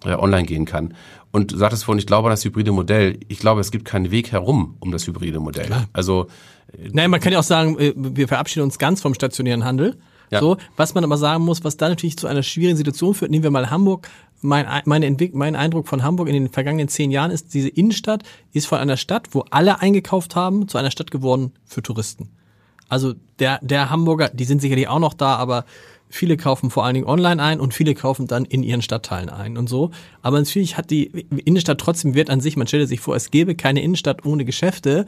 [0.05, 0.93] äh, online gehen kann.
[1.31, 3.19] Und du sagtest vorhin, ich glaube an das hybride Modell.
[3.27, 5.65] Ich glaube, es gibt keinen Weg herum um das hybride Modell.
[5.65, 5.87] Klar.
[5.93, 6.27] Also
[6.73, 9.97] äh, Nein, man kann ja auch sagen, äh, wir verabschieden uns ganz vom stationären Handel.
[10.31, 10.41] Ja.
[10.41, 13.43] So, was man aber sagen muss, was da natürlich zu einer schwierigen Situation führt, nehmen
[13.43, 14.09] wir mal Hamburg.
[14.41, 18.23] Mein, meine Entwick mein Eindruck von Hamburg in den vergangenen zehn Jahren ist, diese Innenstadt
[18.53, 22.29] ist von einer Stadt, wo alle eingekauft haben, zu einer Stadt geworden für Touristen.
[22.87, 25.65] Also der, der Hamburger, die sind sicherlich auch noch da, aber
[26.09, 29.57] viele kaufen vor allen Dingen online ein und viele kaufen dann in ihren Stadtteilen ein
[29.57, 29.91] und so.
[30.21, 31.05] Aber natürlich hat die
[31.45, 32.57] Innenstadt trotzdem Wert an sich.
[32.57, 35.05] Man stelle sich vor, es gäbe keine Innenstadt ohne Geschäfte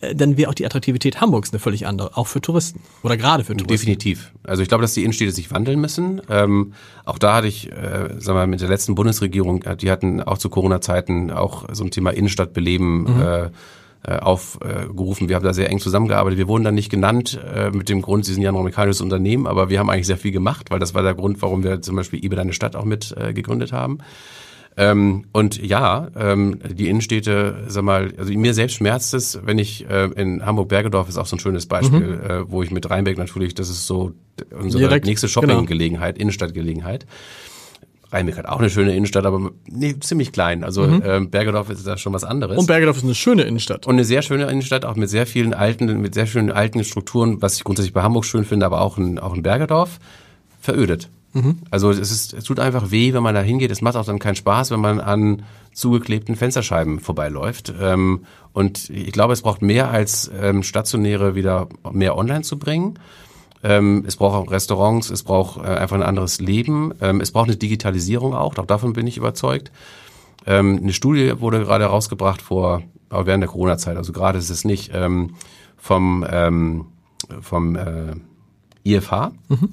[0.00, 3.44] äh, dann wäre auch die Attraktivität Hamburgs eine völlig andere, auch für Touristen oder gerade
[3.44, 3.86] für Touristen.
[3.86, 4.32] Definitiv.
[4.42, 6.20] Also ich glaube, dass die Innenstädte sich wandeln müssen.
[6.28, 6.72] Ähm,
[7.04, 10.20] auch da hatte ich, äh, sagen wir mal, mit der letzten Bundesregierung, äh, die hatten
[10.20, 13.20] auch zu Corona-Zeiten auch so ein Thema Innenstadtbeleben mhm.
[13.20, 13.50] äh,
[14.06, 15.28] äh, aufgerufen.
[15.28, 16.38] Wir haben da sehr eng zusammengearbeitet.
[16.38, 19.46] Wir wurden dann nicht genannt äh, mit dem Grund, sie sind ja ein amerikanisches Unternehmen,
[19.46, 21.96] aber wir haben eigentlich sehr viel gemacht, weil das war der Grund, warum wir zum
[21.96, 23.98] Beispiel eBay Deine Stadt auch mit äh, gegründet haben.
[24.76, 29.88] Ähm, und ja, ähm, die Innenstädte, sag mal, also mir selbst schmerzt es, wenn ich
[29.88, 32.30] äh, in Hamburg-Bergedorf ist auch so ein schönes Beispiel, mhm.
[32.30, 34.12] äh, wo ich mit Rheinberg natürlich, das ist so
[34.50, 35.52] unsere Direkt, nächste genau.
[35.52, 36.22] Shoppinggelegenheit, genau.
[36.22, 37.06] Innenstadtgelegenheit.
[38.14, 40.64] Rheinbeck hat auch eine schöne Innenstadt, aber nee, ziemlich klein.
[40.64, 41.02] Also mhm.
[41.04, 42.56] ähm, Bergedorf ist da schon was anderes.
[42.56, 43.86] Und Bergedorf ist eine schöne Innenstadt.
[43.86, 47.42] Und eine sehr schöne Innenstadt, auch mit sehr vielen alten, mit sehr schönen alten Strukturen,
[47.42, 49.98] was ich grundsätzlich bei Hamburg schön finde, aber auch in, auch in Bergedorf,
[50.60, 51.10] verödet.
[51.34, 51.58] Mhm.
[51.70, 53.70] Also es, ist, es tut einfach weh, wenn man da hingeht.
[53.70, 55.42] Es macht auch dann keinen Spaß, wenn man an
[55.72, 57.74] zugeklebten Fensterscheiben vorbeiläuft.
[57.80, 62.98] Ähm, und ich glaube, es braucht mehr als ähm, stationäre wieder mehr online zu bringen.
[63.64, 66.92] Ähm, es braucht auch Restaurants, es braucht äh, einfach ein anderes Leben.
[67.00, 69.72] Ähm, es braucht eine Digitalisierung auch, auch davon bin ich überzeugt.
[70.46, 74.64] Ähm, eine Studie wurde gerade rausgebracht vor, aber während der Corona-Zeit, also gerade ist es
[74.64, 75.34] nicht, ähm,
[75.78, 76.86] vom, ähm,
[77.40, 78.14] vom äh,
[78.84, 79.32] IFH.
[79.48, 79.70] Mhm.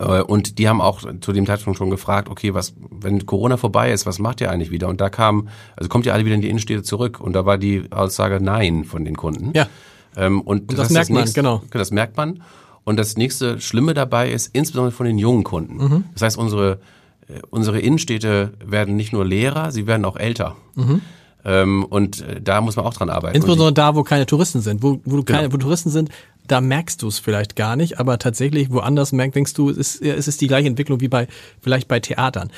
[0.00, 3.92] Äh, und die haben auch zu dem Zeitpunkt schon gefragt, okay, was, wenn Corona vorbei
[3.92, 4.88] ist, was macht ihr eigentlich wieder?
[4.88, 7.20] Und da kam, also kommt ihr alle wieder in die Innenstädte zurück?
[7.20, 9.52] Und da war die Aussage Nein von den Kunden.
[9.54, 9.68] Ja.
[10.16, 11.78] Ähm, und, und das, das, merkt das nächste, man, genau.
[11.78, 12.42] Das merkt man.
[12.84, 15.76] Und das nächste Schlimme dabei ist, insbesondere von den jungen Kunden.
[15.76, 16.04] Mhm.
[16.14, 16.80] Das heißt, unsere,
[17.28, 20.56] äh, unsere Innenstädte werden nicht nur leerer, sie werden auch älter.
[20.74, 21.00] Mhm.
[21.44, 23.36] Ähm, und äh, da muss man auch dran arbeiten.
[23.36, 24.82] Insbesondere da, wo keine Touristen sind.
[24.82, 25.54] Wo, wo, du keine, genau.
[25.54, 26.10] wo Touristen sind,
[26.46, 30.02] da merkst du es vielleicht gar nicht, aber tatsächlich woanders merkst, denkst du, es ist,
[30.02, 31.28] es ist die gleiche Entwicklung wie bei
[31.60, 32.50] vielleicht bei Theatern.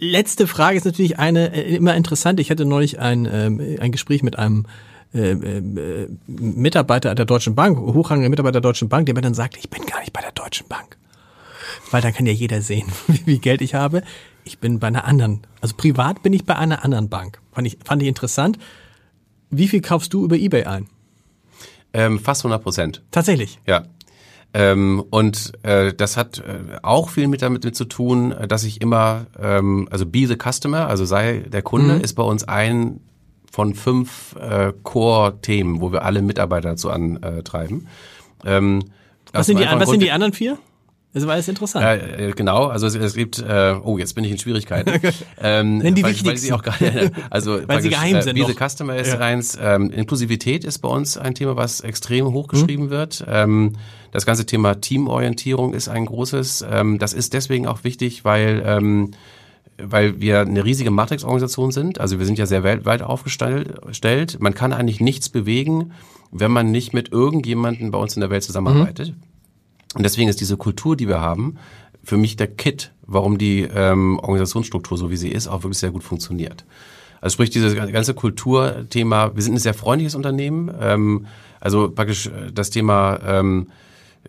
[0.00, 2.40] Letzte Frage ist natürlich eine äh, immer interessant.
[2.40, 4.66] Ich hatte neulich ein, ähm, ein Gespräch mit einem
[5.14, 9.58] äh, äh, Mitarbeiter der Deutschen Bank, hochrangiger Mitarbeiter der Deutschen Bank, der mir dann sagte,
[9.58, 10.96] ich bin gar nicht bei der Deutschen Bank.
[11.90, 14.02] Weil dann kann ja jeder sehen, wie viel Geld ich habe.
[14.44, 17.40] Ich bin bei einer anderen, also privat bin ich bei einer anderen Bank.
[17.52, 18.58] Fand ich, fand ich interessant.
[19.50, 20.88] Wie viel kaufst du über Ebay ein?
[21.92, 23.02] Ähm, fast 100 Prozent.
[23.10, 23.60] Tatsächlich?
[23.66, 23.84] Ja.
[24.54, 28.80] Ähm, und äh, das hat äh, auch viel mit damit mit zu tun, dass ich
[28.80, 32.00] immer, ähm, also be the customer, also sei der Kunde, mhm.
[32.00, 33.00] ist bei uns ein
[33.52, 37.86] von fünf äh, Core-Themen, wo wir alle Mitarbeiter dazu antreiben.
[38.46, 38.82] Ähm,
[39.30, 40.56] was sind, die, was sind die anderen vier?
[41.12, 41.84] Das war alles interessant.
[41.84, 44.98] Äh, genau, also es, es gibt, äh, oh, jetzt bin ich in Schwierigkeiten.
[45.42, 46.28] ähm, Nenn die weil, wichtigsten.
[46.30, 48.38] Weil sie auch gerade, also weil sie geheim äh, sind.
[48.38, 49.18] Diese Customer ist ja.
[49.18, 49.58] eins.
[49.60, 52.90] Ähm, Inklusivität ist bei uns ein Thema, was extrem hochgeschrieben mhm.
[52.90, 53.22] wird.
[53.28, 53.74] Ähm,
[54.12, 56.64] das ganze Thema Teamorientierung ist ein großes.
[56.70, 59.10] Ähm, das ist deswegen auch wichtig, weil ähm,
[59.84, 62.00] weil wir eine riesige Matrix-Organisation sind.
[62.00, 64.40] Also wir sind ja sehr weltweit aufgestellt.
[64.40, 65.92] Man kann eigentlich nichts bewegen,
[66.30, 69.10] wenn man nicht mit irgendjemandem bei uns in der Welt zusammenarbeitet.
[69.10, 69.22] Mhm.
[69.94, 71.56] Und deswegen ist diese Kultur, die wir haben,
[72.02, 75.90] für mich der Kit, warum die ähm, Organisationsstruktur, so wie sie ist, auch wirklich sehr
[75.90, 76.64] gut funktioniert.
[77.20, 80.70] Also sprich, dieses ganze Kulturthema, wir sind ein sehr freundliches Unternehmen.
[80.80, 81.26] Ähm,
[81.60, 83.68] also praktisch äh, das Thema ähm,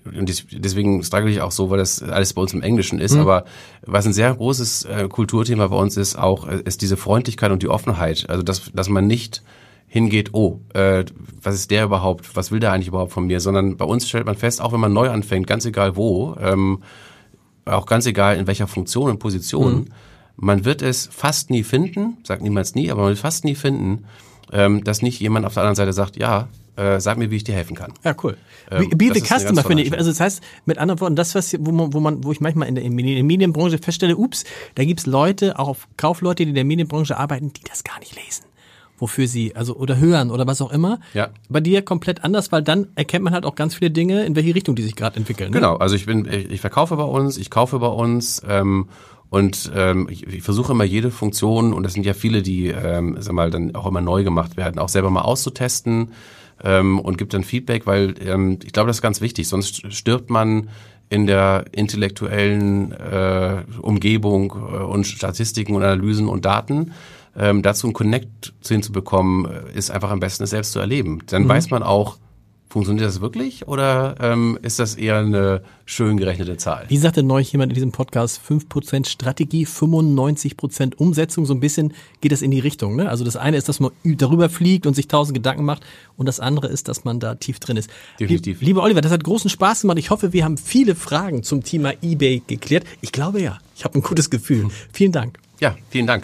[0.05, 3.13] und deswegen struggle ich auch so, weil das alles bei uns im Englischen ist.
[3.13, 3.21] Mhm.
[3.21, 3.45] Aber
[3.85, 7.63] was ein sehr großes äh, Kulturthema bei uns ist, auch äh, ist diese Freundlichkeit und
[7.63, 8.29] die Offenheit.
[8.29, 9.43] Also dass, dass man nicht
[9.87, 11.05] hingeht, oh, äh,
[11.41, 14.25] was ist der überhaupt, was will der eigentlich überhaupt von mir, sondern bei uns stellt
[14.25, 16.81] man fest, auch wenn man neu anfängt, ganz egal wo, ähm,
[17.65, 19.85] auch ganz egal in welcher Funktion und Position, mhm.
[20.35, 24.05] man wird es fast nie finden, sagt niemals nie, aber man wird fast nie finden,
[24.51, 27.43] ähm, dass nicht jemand auf der anderen Seite sagt, ja, äh, sag mir, wie ich
[27.43, 27.93] dir helfen kann.
[28.03, 28.37] Ja, cool.
[28.71, 29.93] Ähm, Be the customer, finde ich.
[29.93, 32.67] Also das heißt, mit anderen Worten, das, was wo man, wo man, wo ich manchmal
[32.67, 34.43] in der, in der Medienbranche feststelle, ups,
[34.75, 38.45] da gibt's Leute, auch Kaufleute, die in der Medienbranche arbeiten, die das gar nicht lesen
[39.03, 40.99] wofür sie, also oder hören oder was auch immer.
[41.13, 41.29] Ja.
[41.49, 44.55] Bei dir komplett anders, weil dann erkennt man halt auch ganz viele Dinge, in welche
[44.55, 45.51] Richtung die sich gerade entwickeln.
[45.51, 45.57] Ne?
[45.57, 48.87] Genau, also ich bin, ich, ich, verkaufe bei uns, ich kaufe bei uns ähm,
[49.29, 53.17] und ähm, ich, ich versuche immer jede Funktion, und das sind ja viele, die, ähm,
[53.19, 56.11] sag mal, dann auch immer neu gemacht werden, auch selber mal auszutesten
[56.63, 60.29] ähm, und gibt dann Feedback, weil ähm, ich glaube, das ist ganz wichtig, sonst stirbt
[60.29, 60.69] man
[61.09, 66.93] in der intellektuellen äh, Umgebung äh, und Statistiken und Analysen und Daten.
[67.35, 71.19] Ähm, dazu einen Connect hinzubekommen, äh, ist einfach am besten, es selbst zu erleben.
[71.27, 71.49] Dann mhm.
[71.49, 72.17] weiß man auch,
[72.73, 76.85] Funktioniert das wirklich oder ähm, ist das eher eine schön gerechnete Zahl?
[76.87, 82.31] Wie sagte neulich jemand in diesem Podcast, 5% Strategie, 95% Umsetzung, so ein bisschen geht
[82.31, 82.95] das in die Richtung.
[82.95, 83.09] Ne?
[83.09, 85.83] Also das eine ist, dass man darüber fliegt und sich tausend Gedanken macht
[86.17, 87.91] und das andere ist, dass man da tief drin ist.
[88.19, 88.59] Definitiv.
[88.61, 89.99] Lieber Oliver, das hat großen Spaß gemacht.
[89.99, 92.85] Ich hoffe, wir haben viele Fragen zum Thema eBay geklärt.
[93.01, 93.59] Ich glaube ja.
[93.75, 94.69] Ich habe ein gutes Gefühl.
[94.91, 95.37] Vielen Dank.
[95.59, 96.23] Ja, vielen Dank.